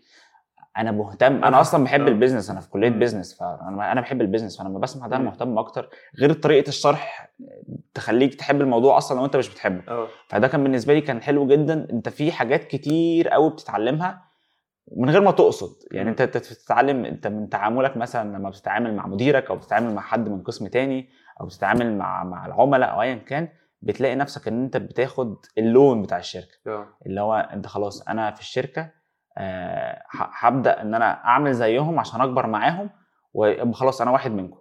أنا 0.78 0.92
مهتم. 0.92 1.44
أنا 1.44 1.62
أصلا 1.62 1.84
بحب 1.84 2.02
آه. 2.02 2.08
ال 2.08 2.12
business. 2.12 2.50
أنا 2.50 2.60
في 2.60 2.70
كلية. 2.70 2.90
business 2.90 3.40
فانا 3.40 3.92
أنا 3.92 4.02
بحب 4.02 4.22
ال 4.22 4.26
business 4.26 4.58
فلما 4.60 4.80
بسمع 4.80 5.08
ده 5.08 5.16
أنا. 5.16 5.26
مهتم 5.26 5.58
أكتر. 5.58 5.90
غير 6.20 6.34
طريقة 6.34 6.68
الشرح 6.70 7.34
تخليك 7.94 8.36
تحب 8.36 8.62
الموضوع 8.62 8.98
أصلا 8.98 9.18
لو 9.20 9.26
انت 9.26 9.36
مش 9.36 9.50
بتحبه. 9.50 9.84
آه. 9.88 10.08
فده 10.28 10.48
كان 10.48 10.64
بالنسبة 10.64 10.94
لي 10.94 11.02
كان 11.02 11.22
حلو 11.22 11.48
جدا. 11.48 11.88
انت 11.92 12.10
في 12.10 12.32
حاجات 12.32 12.64
كتير 12.64 13.30
قوي 13.30 13.50
بتتعلمها 13.50 14.22
من 14.98 15.10
غير 15.10 15.22
ما 15.22 15.32
تقصد. 15.32 15.76
يعني 15.92 16.10
انت 16.10 16.22
بتتعلم 16.22 17.06
انت 17.06 17.28
من 17.28 17.50
تعاملك 17.50 17.98
مثلا 17.98 18.38
لما 18.38 18.50
بتتعامل 18.50 18.96
مع 18.96 19.08
مديرك 19.08 19.50
أو 19.50 19.56
بتتعامل 19.56 19.94
مع 19.94 20.02
حد 20.02 20.30
من 20.30 20.44
قسم 20.44 20.68
تاني 20.68 21.10
أو 21.42 21.46
بتتعامل 21.46 21.98
مع 21.98 22.24
مع 22.24 22.46
العملاء 22.46 22.92
أو 22.94 23.02
ايا 23.02 23.16
كان 23.16 23.48
بتلاقي 23.82 24.16
نفسك 24.16 24.48
إن 24.48 24.64
أنت 24.64 24.78
بتاخد 24.78 25.36
اللون 25.58 26.02
بتاع 26.02 26.18
الشركة 26.18 26.54
آه 26.68 26.88
اللي 27.06 27.22
هو 27.22 27.36
أنت 27.54 27.68
خلاص 27.68 28.08
أنا 28.08 28.32
في 28.32 28.40
الشركة 28.42 28.92
آه، 29.38 30.04
ه- 30.12 30.30
هبدأ 30.40 30.82
إن 30.82 30.96
أنا 30.96 31.24
أعمل 31.26 31.54
زيهم 31.54 32.00
عشان 32.00 32.22
أكبر 32.22 32.48
معاهم 32.48 32.90
ويبقى 33.34 33.74
خلاص 33.74 34.02
أنا 34.02 34.12
واحد 34.12 34.32
منكم. 34.32 34.60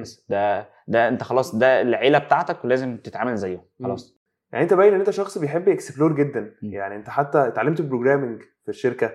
بس 0.00 0.26
ده 0.28 0.68
ده 0.88 1.08
أنت 1.08 1.22
خلاص 1.22 1.54
ده 1.54 1.80
العيلة 1.80 2.18
بتاعتك 2.18 2.64
ولازم 2.64 2.96
تتعامل 2.96 3.36
زيهم. 3.36 3.64
خلاص 3.84 4.18
يعني 4.52 4.64
أنت 4.64 4.74
باين 4.74 4.94
إن 4.94 4.98
أنت 5.00 5.10
شخص 5.10 5.38
بيحب 5.38 5.68
explore 5.68 6.14
جدا. 6.16 6.54
يعني 6.62 6.96
أنت 6.96 7.08
حتى 7.10 7.48
اتعلمت 7.48 7.80
programming 7.82 8.42
في 8.42 8.68
الشركة 8.68 9.10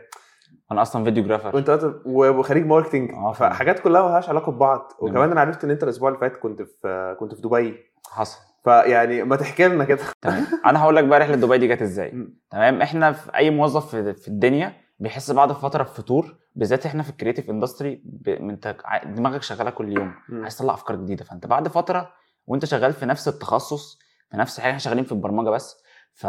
أنا 0.71 0.81
أصلا 0.81 1.03
videographer 1.03 1.55
وانت 1.55 1.69
أصلاً- 1.81 2.07
وخريج 2.07 2.65
marketing 2.65 3.11
فعلا. 3.11 3.33
فحاجات 3.33 3.79
كلها 3.79 4.01
مالهاش 4.01 4.29
علاقة 4.29 4.51
ببعض. 4.51 4.91
وكمان 4.99 5.31
أنا 5.31 5.41
عرفت 5.41 5.63
ان 5.63 5.71
انت 5.71 5.83
الأسبوع 5.83 6.09
اللي 6.09 6.19
فات 6.19 6.37
كنت 6.37 6.61
في 6.61 7.15
كنت 7.19 7.35
في 7.35 7.41
دبي. 7.41 7.77
حصل. 8.11 8.39
فيعني 8.63 9.23
ما 9.23 9.35
تحكي 9.35 9.67
لنا 9.67 9.83
كده. 9.85 9.99
تمام. 10.21 10.45
أنا 10.65 10.81
هقول 10.83 10.95
لك 10.95 11.03
بقى 11.03 11.19
رحلة 11.19 11.35
دبي 11.35 11.57
دي 11.57 11.67
جت 11.67 11.81
إزاي. 11.81 12.27
تمام. 12.51 12.81
إحنا 12.81 13.11
في 13.11 13.35
اي 13.35 13.49
موظف 13.49 13.95
في, 13.95 14.27
الدنيا 14.27 14.73
بيحس 14.99 15.31
بعد 15.31 15.51
فترة 15.51 15.83
بفتور 15.83 16.35
بالذات 16.55 16.85
إحنا 16.85 17.03
في 17.03 17.09
ال 17.09 17.13
creative 17.13 17.49
industry 17.49 18.01
دماغك 19.05 19.41
شغالة 19.43 19.69
كل 19.69 19.97
يوم. 19.97 20.13
عايز 20.31 20.57
تطلع 20.57 20.73
افكار 20.73 20.95
جديدة. 20.97 21.23
فانت 21.25 21.47
بعد 21.47 21.67
فترة 21.67 22.09
وانت 22.47 22.65
شغال 22.65 22.93
في 22.93 23.05
نفس 23.05 23.27
التخصص 23.27 23.99
في 24.31 24.37
نفس 24.37 24.59
حاجة 24.59 24.69
إحنا 24.69 24.79
شغالين 24.79 25.03
في 25.03 25.11
البرمجة 25.11 25.49
بس. 25.49 25.83
ف 26.13 26.27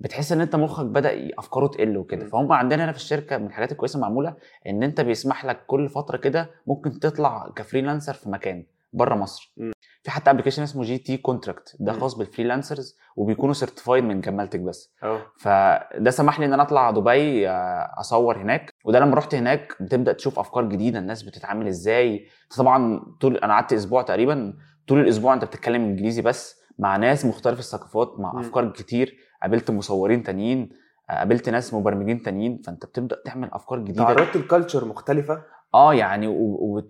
بتحس 0.00 0.32
إن 0.32 0.40
أنت 0.40 0.56
مخك 0.56 0.84
بدأ 0.86 1.30
أفكاره 1.38 1.66
تقل 1.66 1.96
وكده. 1.96 2.26
فهم 2.26 2.52
عندنا 2.52 2.84
هنا 2.84 2.92
في 2.92 2.98
الشركة 2.98 3.38
من 3.38 3.46
الحاجات 3.46 3.72
الكويسة 3.72 3.98
معمولة 4.00 4.36
إن 4.66 4.82
أنت 4.82 5.00
بيسمح 5.00 5.44
لك 5.44 5.66
كل 5.66 5.88
فترة 5.88 6.16
كده 6.16 6.50
ممكن 6.66 7.00
تطلع 7.00 7.52
ك 7.56 7.61
freelancer 7.61 8.14
في 8.14 8.28
مكان 8.30 8.66
بره 8.92 9.14
مصر 9.14 9.52
مم. 9.56 9.72
في 10.02 10.10
حتى 10.10 10.30
application 10.30 10.62
اسمه 10.62 10.82
GT 10.82 11.16
contract 11.16 11.76
ده. 11.80 11.92
خاص 11.92 12.14
بال 12.14 12.27
freelancers 12.27 12.96
وبيكونوا 13.16 13.54
certified 13.54 14.04
من 14.04 14.20
جمالتك 14.20 14.60
بس 14.60 14.92
آه 15.02 15.22
فده 15.40 16.10
سمح 16.10 16.40
لي 16.40 16.46
إن 16.46 16.52
أنا 16.52 16.62
أطلع 16.62 16.90
دبي 16.90 17.48
آه، 17.48 17.94
أصور 18.00 18.36
هناك 18.38 18.74
وده 18.84 18.98
لما 19.00 19.14
رحت 19.14 19.34
هناك 19.34 19.76
بتبدأ 19.82 20.12
تشوف 20.12 20.38
أفكار 20.38 20.64
جديدة 20.64 20.98
الناس 20.98 21.22
بتتعامل 21.22 21.66
إزاي 21.66 22.26
طبعا 22.56 23.00
طول 23.20 23.36
أنا 23.36 23.52
قعدت 23.52 23.72
أسبوع 23.72 24.02
تقريبا 24.02 24.54
طول 24.88 25.00
الأسبوع 25.00 25.34
أنت 25.34 25.44
بتتكلم 25.44 25.82
إنجليزي 25.84 26.22
بس 26.22 26.56
مع 26.78 26.96
ناس 26.96 27.24
مختلف 27.24 27.58
الثقافات 27.58 28.14
مع 28.20 28.32
مم. 28.32 28.38
أفكار 28.38 28.70
كتير 28.70 29.16
قابلت 29.42 29.70
مصورين 29.70 30.22
تانيين 30.22 30.70
آه، 31.10 31.14
قابلت 31.18 31.48
ناس 31.48 31.74
مبرمجين 31.74 32.22
تانيين 32.22 32.62
فانت 32.66 32.86
بتبدأ 32.86 33.16
تعمل 33.24 33.48
أفكار 33.52 33.78
جديدة 33.78 34.04
تعرضت 34.04 34.36
ل 34.36 34.42
culture 34.42 34.84
مختلفة 34.84 35.42
آه 35.74 35.94
يعني 35.94 36.26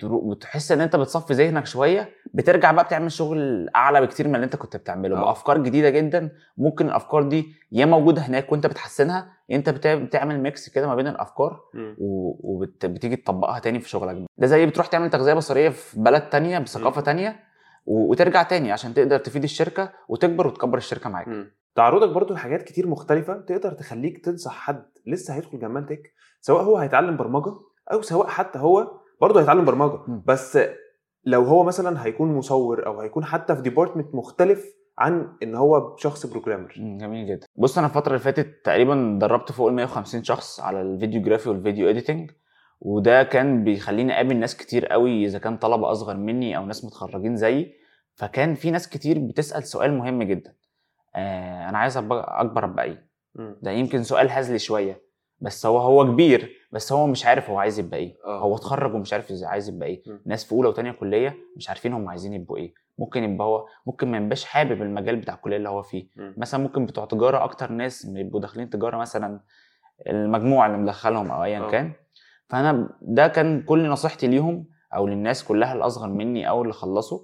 وتحس 0.02 0.72
إن 0.72 0.80
أنت 0.80 0.96
بتصفي 0.96 1.34
ذهنك 1.34 1.66
شوية 1.66 2.08
بترجع 2.34 2.72
بقى 2.72 2.84
بتعمل 2.84 3.12
شغل 3.12 3.68
أعلى 3.76 4.00
بكتير 4.00 4.28
من 4.28 4.34
اللي 4.34 4.44
أنت 4.44 4.56
كنت 4.56 4.76
بتعمله 4.76 5.16
آه. 5.16 5.20
بأفكار 5.24 5.58
جديدة 5.58 5.90
جدا 5.90 6.30
ممكن 6.58 6.86
الأفكار 6.86 7.22
دي 7.22 7.54
يا 7.72 7.84
موجودة 7.86 8.22
هناك 8.22 8.52
وأنت 8.52 8.66
بتحسنها 8.66 9.28
أنت 9.50 9.68
بتع- 9.70 9.94
بتعمل 9.94 10.40
mix 10.40 10.68
كده 10.68 10.86
ما 10.86 10.94
بين 10.94 11.06
الأفكار. 11.06 11.60
وبتيجي 11.98 13.16
تطبقها 13.16 13.58
تاني 13.58 13.80
في 13.80 13.88
شغلك 13.88 14.26
ده 14.38 14.46
زي 14.46 14.66
بتروح 14.66 14.86
تعمل 14.86 15.10
تغذية 15.10 15.34
بصرية 15.34 15.68
في 15.68 16.00
بلد 16.00 16.22
تانية 16.22 16.58
بثقافة. 16.58 17.00
تانية 17.00 17.36
وترجع 17.86 18.42
تاني 18.42 18.72
عشان 18.72 18.94
تقدر 18.94 19.18
تفيد 19.18 19.42
الشركة 19.42 19.92
وتكبر 20.08 20.46
وتكبر 20.46 20.78
الشركة 20.78 21.10
معاك 21.10 21.28
مم. 21.28 21.50
تعرضك 21.76 22.08
برضو 22.08 22.34
لحاجات 22.34 22.62
كتير 22.62 22.86
مختلفة 22.86 23.40
تقدر 23.40 23.72
تخليك 23.72 24.24
تنصح 24.24 24.52
حد 24.52 24.84
لسه 25.06 25.34
هيدخل 25.34 25.58
جمال 25.58 25.86
tech 25.86 26.12
سواء 26.40 26.62
هو 26.62 26.76
هيتعلم 26.76 27.16
برمجة 27.16 27.54
أو 27.92 28.02
سواء 28.02 28.26
حتى 28.26 28.58
هو 28.58 29.00
برضه 29.20 29.40
هيتعلم 29.40 29.64
برمجة. 29.64 29.98
بس 30.26 30.58
لو 31.24 31.42
هو 31.42 31.64
مثلا 31.64 32.04
هيكون 32.04 32.34
مصور 32.34 32.86
أو 32.86 33.00
هيكون 33.00 33.24
حتى 33.24 33.56
في 33.56 33.62
department 33.62 34.14
مختلف 34.14 34.64
عن 34.98 35.36
إن 35.42 35.54
هو 35.54 35.96
شخص 35.96 36.26
programmer 36.26 36.72
جميل 36.76 37.26
جدا. 37.26 37.46
بص 37.56 37.78
أنا 37.78 37.86
الفترة 37.86 38.08
اللي 38.08 38.18
فاتت 38.18 38.64
تقريبا 38.64 39.18
دربت 39.20 39.52
فوق 39.52 39.68
ال 39.68 39.74
150 39.74 40.24
شخص 40.24 40.60
على 40.60 40.82
الفيديوجرافي 40.82 41.48
والفيديو 41.48 41.90
اديتنج 41.90 42.30
وده 42.80 43.22
كان 43.22 43.64
بيخليني 43.64 44.14
أقابل 44.14 44.36
ناس 44.36 44.56
كتير 44.56 44.86
قوي 44.86 45.24
إذا 45.24 45.38
كان 45.38 45.56
طلبة 45.56 45.90
أصغر 45.92 46.16
مني 46.16 46.56
أو 46.56 46.66
ناس 46.66 46.84
متخرجين 46.84 47.36
زيي. 47.36 47.74
فكان 48.14 48.54
في 48.54 48.70
ناس 48.70 48.88
كتير 48.88 49.18
بتسأل 49.18 49.64
سؤال 49.64 49.98
مهم 49.98 50.22
جدا. 50.22 50.54
آه 51.16 51.68
أنا 51.68 51.78
عايز 51.78 51.96
اكبر 51.96 52.64
أبقى 52.64 52.84
إيه. 52.84 53.06
ده 53.62 53.70
يمكن 53.70 54.02
سؤال 54.02 54.30
هزلي 54.30 54.58
شوية 54.58 55.02
بس 55.40 55.66
هو 55.66 55.78
هو 55.78 56.04
كبير 56.12 56.56
بس 56.72 56.92
هو 56.92 57.06
مش 57.06 57.26
عارف 57.26 57.50
هو 57.50 57.58
عايز 57.58 57.78
يبقى 57.78 57.98
إيه 57.98 58.16
آه. 58.24 58.38
هو 58.40 58.56
اتخرج 58.56 58.94
ومش 58.94 59.12
عارف 59.12 59.32
عايز 59.42 59.68
يبقى 59.68 59.88
إيه 59.88 60.02
مم. 60.06 60.22
ناس 60.26 60.44
في 60.44 60.52
أولى 60.52 60.68
وثانيه 60.68 60.92
كلية 60.92 61.36
مش 61.56 61.68
عارفين 61.68 61.92
هم 61.92 62.08
عايزين 62.08 62.32
يبقوا 62.32 62.56
إيه 62.56 62.74
ممكن 62.98 63.24
يبقى 63.24 63.46
هو 63.46 63.66
ممكن 63.86 64.10
ما 64.10 64.16
يبقاش 64.18 64.44
حابب 64.44 64.82
المجال 64.82 65.16
بتاع 65.16 65.34
الكلية 65.34 65.56
اللي 65.56 65.68
هو 65.68 65.82
فيه 65.82 66.08
مم. 66.16 66.34
مثلا 66.36 66.60
ممكن 66.62 66.86
بتوع 66.86 67.04
تجارة 67.04 67.44
أكتر 67.44 67.72
ناس 67.72 68.06
بيبقوا 68.06 68.40
داخلين 68.40 68.70
تجارة 68.70 68.96
مثلا 68.96 69.40
المجموع 70.06 70.66
اللي 70.66 70.78
مدخلهم 70.78 71.30
أو 71.30 71.44
ايا 71.44 71.58
آه. 71.58 71.70
كان 71.70 71.92
فأنا 72.48 72.88
ده 73.02 73.28
كان 73.28 73.62
كل 73.62 73.88
نصيحتي 73.88 74.26
ليهم 74.26 74.66
أو 74.94 75.06
للناس 75.06 75.44
كلها 75.44 75.72
الأصغر 75.74 76.08
مني 76.08 76.48
أو 76.48 76.62
اللي 76.62 76.72
خلصوا 76.72 77.20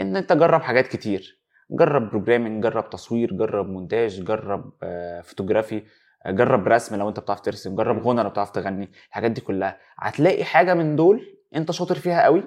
إن 0.00 0.16
أنت 0.16 0.32
جرب 0.32 0.62
حاجات 0.62 0.86
كتير 0.86 1.43
جرب 1.70 2.10
programming 2.10 2.62
جرب 2.62 2.90
تصوير 2.90 3.32
جرب 3.32 3.66
مونتاج 3.70 4.24
جرب 4.24 4.72
آه، 4.82 5.20
فوتوغرافي 5.20 5.82
آه، 6.26 6.30
جرب 6.30 6.68
رسم 6.68 6.96
لو 6.96 7.08
انت 7.08 7.20
بتعرف 7.20 7.40
ترسم 7.40 7.76
جرب. 7.76 8.06
غنى 8.06 8.22
لو 8.22 8.30
بتعرف 8.30 8.50
تغني 8.50 8.90
الحاجات 9.08 9.30
دي 9.30 9.40
كلها 9.40 9.78
هتلاقي 9.98 10.44
حاجة 10.44 10.74
من 10.74 10.96
دول 10.96 11.20
انت 11.56 11.70
شاطر 11.70 11.94
فيها 11.94 12.22
قوي 12.22 12.42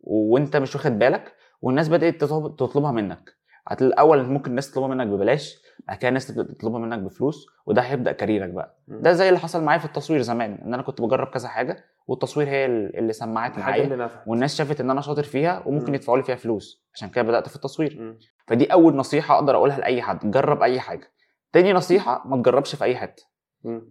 وانت 0.00 0.56
مش 0.56 0.74
واخد 0.74 0.98
بالك 0.98 1.32
والناس 1.62 1.88
بدأت 1.88 2.20
تطلب- 2.20 2.56
تطلبها 2.56 2.92
منك 2.92 3.40
الأول 3.82 4.22
ممكن 4.26 4.50
الناس 4.50 4.70
تطلبها 4.70 4.88
منك 4.88 5.06
ببلاش 5.06 5.56
بعد 5.88 5.98
كده 5.98 6.08
الناس 6.08 6.26
تطلبها 6.26 6.78
منك 6.78 6.98
بفلوس 6.98 7.46
وده 7.66 7.82
هيبدأ 7.82 8.12
كاريرك 8.12 8.50
بقى. 8.50 8.78
ده 8.88 9.12
زي 9.12 9.28
اللي 9.28 9.38
حصل 9.40 9.62
معايا 9.64 9.78
في 9.78 9.84
التصوير 9.84 10.20
زمان 10.20 10.54
إن 10.54 10.74
أنا 10.74 10.82
كنت 10.82 11.00
بجرب 11.00 11.26
كذا 11.26 11.48
حاجة 11.48 11.84
والتصوير 12.06 12.48
هي 12.48 12.66
اللي 12.66 13.12
سمعت 13.12 13.58
معايا 13.58 13.82
والناس 14.26 14.56
شافت 14.56 14.80
إن 14.80 14.90
أنا 14.90 15.00
شاطر 15.00 15.22
فيها 15.22 15.62
وممكن 15.66 15.88
مم. 15.88 15.94
يدفعوا 15.94 16.18
لي 16.18 16.24
فيها 16.24 16.36
فلوس 16.36 16.84
عشان 16.94 17.08
كده 17.08 17.22
بدأت 17.24 17.48
في 17.48 17.56
التصوير. 17.56 18.16
فدي 18.50 18.72
أول 18.72 18.96
نصيحة 18.96 19.34
أقدر 19.34 19.56
أقولها 19.56 19.78
لأي 19.78 20.02
حد 20.02 20.30
جرب 20.30 20.62
أي 20.62 20.80
حاجة 20.80 21.12
تاني 21.52 21.72
نصيحة 21.72 22.22
ما 22.26 22.36
تجربش 22.36 22.74
في 22.74 22.84
أي 22.84 22.96
حتة. 22.96 23.22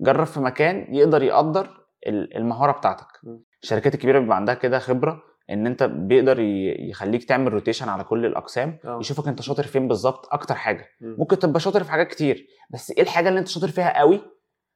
جرب 0.01 0.25
في 0.25 0.39
مكان 0.39 0.95
يقدر 0.95 1.23
يقدر 1.23 1.69
ال- 2.07 2.37
المهارة 2.37 2.71
بتاعتك. 2.71 3.07
الشركات 3.63 3.93
الكبيرة 3.93 4.19
بيبقى 4.19 4.35
عندها 4.35 4.55
كده 4.55 4.79
خبرة 4.79 5.21
إن 5.49 5.67
أنت 5.67 5.83
بيقدر 5.83 6.39
يخليك 6.79 7.23
تعمل 7.23 7.53
rotation 7.53 7.89
على 7.89 8.03
كل 8.03 8.25
الأقسام 8.25 8.79
آه. 8.85 8.99
يشوفك 8.99 9.27
أنت 9.27 9.41
شاطر 9.41 9.63
فين 9.63 9.87
بالظبط 9.87 10.27
أكتر 10.31 10.55
حاجة 10.55 10.85
مم. 11.01 11.15
ممكن 11.19 11.39
تبقى 11.39 11.59
شاطر 11.59 11.83
في 11.83 11.91
حاجات 11.91 12.07
كتير 12.07 12.47
بس 12.69 12.91
إيه 12.91 13.01
الحاجة 13.01 13.29
اللي 13.29 13.39
أنت 13.39 13.47
شاطر 13.47 13.67
فيها 13.67 13.99
قوي 13.99 14.21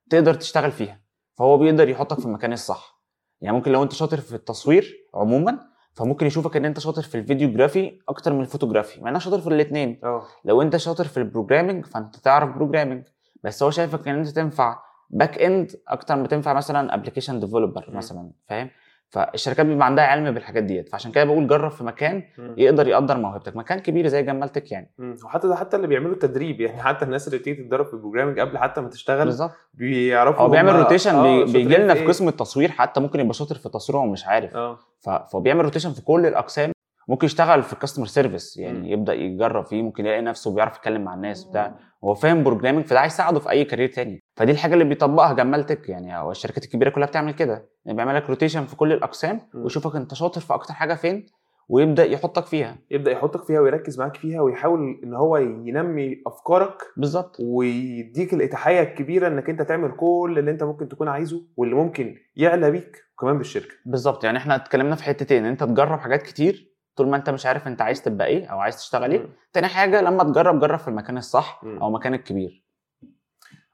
تقدر 0.10 0.34
تشتغل 0.34 0.72
فيها 0.72 1.02
فهو 1.38 1.58
بيقدر 1.58 1.90
يحطك 1.90 2.20
في 2.20 2.26
المكان 2.26 2.54
الصح 2.54 3.02
يعني 3.42 3.56
ممكن 3.58 3.72
لو 3.72 3.84
أنت 3.84 3.94
شاطر 3.94 4.18
في 4.18 4.36
التصوير 4.36 4.94
عموما 5.16 5.60
فممكن 5.94 6.26
يشوفك 6.26 6.58
إن 6.58 6.66
أنت 6.66 6.80
شاطر 6.80 7.02
في 7.02 7.16
ال 7.16 7.23
videography 7.23 8.00
أكتر 8.10 8.34
من 8.34 8.42
الفوتوجرافي 8.42 9.02
مع 9.02 9.10
إنك 9.10 9.22
شاطر 9.22 9.42
في 9.42 9.48
الاثنين 9.48 10.00
آه. 10.04 10.24
لو 10.46 10.62
أنت 10.62 10.78
شاطر 10.78 11.04
في 11.04 11.18
ال 11.18 11.24
programming 11.24 11.86
فأنت 11.86 12.16
تعرف 12.16 12.56
programming. 12.56 13.04
بس 13.44 13.64
هو 13.64 13.72
شايفك 13.72 14.08
إن 14.08 14.16
أنت 14.16 14.28
تنفع 14.28 14.80
back 15.10 15.42
end 15.42 15.72
أكتر 15.88 16.16
ما 16.16 16.28
تنفع 16.28 16.54
مثلا 16.54 16.94
application 16.94 17.40
developer. 17.40 17.86
مثلا 17.90 18.32
فاهم؟ 18.48 18.70
فالشركات 19.14 19.66
بيبقى 19.66 19.86
عندها 19.86 20.06
علم 20.06 20.32
بالحاجات 20.32 20.64
ديت 20.64 20.90
فعشان 20.90 21.12
كده 21.12 21.24
بقول 21.24 21.48
جرب 21.48 21.72
في 21.72 21.84
مكان 21.84 22.24
مم. 22.38 22.54
يقدر 22.58 22.88
يقدر 22.88 23.18
موهبتك 23.18 23.56
مكان 23.56 23.80
كبير 23.80 24.08
زي 24.08 24.24
جمال 24.24 24.44
tech 24.44 24.72
يعني. 24.72 24.92
وحتى 25.26 25.48
ده 25.48 25.56
حتى 25.56 25.76
اللي 25.78 25.88
بيعملوا 25.88 26.14
التدريب 26.14 26.62
يعني 26.62 26.82
حتى 26.84 27.06
الناس 27.06 27.28
اللي 27.28 27.38
بتيجي 27.40 27.64
تتدرب 27.64 27.86
في 27.86 27.94
ال 27.94 27.98
programming 27.98 28.40
قبل 28.40 28.58
حتى 28.58 28.82
ما 28.82 28.90
تشتغل 28.90 29.26
بالظبط 29.26 29.52
بيعرفوا 29.74 30.42
هو 30.42 30.50
بيعمل 30.50 30.76
rotation 30.76 31.10
آه، 31.10 31.14
شاطرين 31.16 31.46
بيجي 31.54 31.78
لنا 31.78 31.94
في 31.94 32.00
إيه. 32.02 32.08
قسم 32.08 32.28
التصوير 32.28 32.72
حتى 32.72 33.00
ممكن 33.00 33.20
يبقى 33.20 33.34
شاطر 33.34 33.56
في 33.56 33.66
التصوير 33.66 33.98
وهو 33.98 34.08
مش 34.08 34.26
عارف 34.26 34.56
آه 34.56 34.78
ف- 35.02 35.10
فهو 35.10 35.40
بيعمل 35.42 35.64
rotation 35.64 35.94
في 35.94 36.02
كل 36.02 36.26
الأقسام 36.26 36.72
ممكن 37.08 37.26
يشتغل 37.26 37.64
في 37.64 37.74
ال 37.74 37.78
customer 37.78 38.06
service 38.06 38.58
يعني 38.58 38.80
مم. 38.80 38.86
يبدأ 38.86 39.14
يجرب 39.14 39.66
فيه 39.66 39.82
ممكن 39.82 40.06
يلاقي 40.06 40.22
نفسه 40.22 40.56
بيعرف 40.56 40.78
يتكلم 40.78 41.02
مع 41.04 41.14
الناس 41.14 41.44
بتاع. 41.44 41.76
هو 42.04 42.14
فاهم 42.14 42.44
programming 42.44 42.86
فده 42.86 43.00
هيساعده 43.04 43.40
في 43.40 43.50
أي 43.50 43.66
career 43.66 43.88
تاني. 43.90 44.24
فدي 44.36 44.52
الحاجة 44.52 44.74
اللي 44.74 44.86
بيطبقها 44.86 45.34
جمال 45.34 45.66
tech 45.66 45.90
يعني 45.90 46.18
هو 46.18 46.32
الشركات 46.32 46.64
الكبيرة 46.64 46.90
كلها 46.90 47.08
بتعمل 47.08 47.32
كده. 47.34 47.70
يعني 47.86 47.96
بيعمل 47.96 48.16
لك 48.16 48.30
rotation 48.30 48.66
في 48.66 48.76
كل 48.76 48.94
الأقسام. 48.94 49.42
ويشوفك 49.56 49.96
أنت 49.96 50.14
شاطر 50.14 50.42
في 50.42 50.54
أكتر 50.54 50.74
حاجة 50.74 50.94
فين 50.94 51.26
ويبدأ 51.70 52.06
يحطك 52.06 52.46
فيها. 52.46 52.78
يبدأ 52.92 53.12
يحطك 53.12 53.44
فيها 53.44 53.60
ويركز 53.60 54.00
معاك 54.00 54.16
فيها 54.16 54.42
ويحاول 54.42 55.00
إن 55.04 55.14
هو 55.14 55.38
ينمي 55.38 56.22
أفكارك 56.28 56.78
بالظبط. 56.98 57.38
ويديك 57.40 58.34
الإتاحية 58.34 58.80
الكبيرة 58.82 59.28
إنك 59.28 59.50
أنت 59.50 59.62
تعمل 59.62 59.92
كل 59.92 60.36
اللي 60.40 60.52
أنت 60.52 60.64
ممكن 60.64 60.88
تكون 60.90 61.08
عايزه 61.08 61.42
واللي 61.58 61.76
ممكن 61.76 62.16
يعلى 62.36 62.72
بيك 62.72 62.98
وكمان 63.14 63.38
بالشركة. 63.38 63.74
بالظبط. 63.86 64.24
يعني 64.24 64.38
إحنا 64.38 64.56
اتكلمنا 64.56 64.96
في 64.96 65.04
حتتين 65.04 65.46
أنت 65.46 65.64
تجرب 65.64 66.00
حاجات 66.00 66.22
كتير 66.22 66.73
طول 66.96 67.08
ما 67.10 67.18
انت 67.18 67.30
مش 67.30 67.46
عارف 67.46 67.68
انت 67.68 67.82
عايز 67.82 68.02
تبقى 68.02 68.28
إيه 68.28 68.46
أو 68.48 68.60
عايز 68.60 68.78
تشتغل 68.78 69.12
إيه. 69.12 69.26
تاني 69.54 69.68
حاجة 69.68 70.02
لما 70.02 70.24
تجرب 70.24 70.60
جرب 70.60 70.80
في 70.80 70.88
المكان 70.88 71.18
الصح. 71.18 71.62
أو 71.82 71.92
مكان 71.92 72.14
الكبير. 72.14 72.64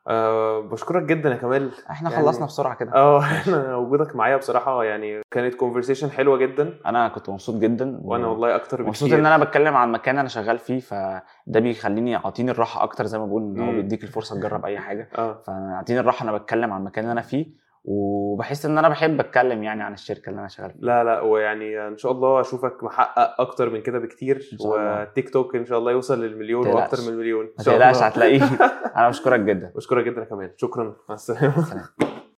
أه 0.08 0.60
بشكرك 0.60 1.04
جدا 1.04 1.30
يا 1.30 1.36
كمال. 1.36 1.72
إحنا 1.90 2.12
يعني- 2.12 2.24
خلصنا 2.24 2.46
بسرعة 2.46 2.76
كده. 2.76 2.94
آه 2.94 3.20
إحنا 3.42 3.76
وجودك 3.76 4.16
معايا 4.16 4.38
بصراحة 4.38 4.84
يعني 4.84 5.22
كانت 5.32 5.56
كونفرسيشن 5.56 6.12
حلوة 6.12 6.38
جدا. 6.38 6.74
أنا 6.86 7.08
كنت 7.08 7.30
مبسوط 7.30 7.56
جدا 7.56 8.00
وأنا 8.04 8.28
والله 8.28 8.56
أكتر 8.56 8.84
مبسوط 8.84 9.04
بكتير 9.10 9.20
إن 9.20 9.26
أنا 9.26 9.44
بتكلم 9.44 9.76
عن 9.76 9.92
مكان 9.92 10.18
أنا 10.18 10.28
شغال 10.30 10.58
فيه 10.60 10.80
فده 10.80 11.60
بيخليني 11.60 12.12
يعطيني 12.12 12.52
الراحة 12.52 12.84
أكتر 12.84 13.06
زي 13.06 13.20
ما 13.20 13.26
بقول 13.26 13.42
إن 13.44 13.60
هو. 13.60 13.72
بيديك 13.72 14.04
الفرصة 14.04 14.36
تجرب 14.36 14.66
أي 14.66 14.80
حاجة. 14.80 15.10
آه. 15.18 15.42
فيعطيني 15.46 16.00
الراحة 16.00 16.24
أنا 16.24 16.38
بتكلم 16.38 16.74
عن 16.74 16.80
المكان 16.82 17.04
اللي 17.04 17.12
أنا 17.14 17.22
فيه 17.22 17.69
وبحس 17.84 18.66
إن 18.66 18.78
أنا 18.78 18.90
بحب 18.90 19.20
أتكلم 19.20 19.64
يعني 19.64 19.84
عن 19.84 19.94
الشركة 19.94 20.30
اللي 20.30 20.40
أنا 20.40 20.48
شغال 20.48 20.72
فيها. 20.72 20.82
لا 20.82 21.04
لا 21.04 21.22
ويعني 21.22 21.88
إن 21.88 21.98
شاء 21.98 22.12
الله 22.12 22.42
أشوفك 22.42 22.84
محقق 22.84 23.42
أكتر 23.42 23.70
من 23.70 23.82
كده 23.82 24.00
بكتير. 24.00 24.50
والتيك 24.66 25.30
توك 25.30 25.56
إن 25.56 25.66
شاء 25.66 25.80
الله 25.80 25.92
يوصل 25.92 26.24
للمليون. 26.24 26.68
وأكتر 26.68 26.98
من 27.02 27.10
المليون 27.14 27.46
إن 27.60 27.64
شاء 27.64 27.78
تقلقش 27.78 27.96
الله. 27.96 28.08
هتلاقيه. 28.08 28.44
أنا 28.98 29.10
بشكرك 29.10 29.40
جدا. 29.40 29.72
بشكرك 29.76 30.06
جدا 30.06 30.24
كمان 30.24 30.52
شكرا. 30.58 30.96
مع 31.10 31.16
السلامة. 31.16 31.64
سلام. 31.64 32.19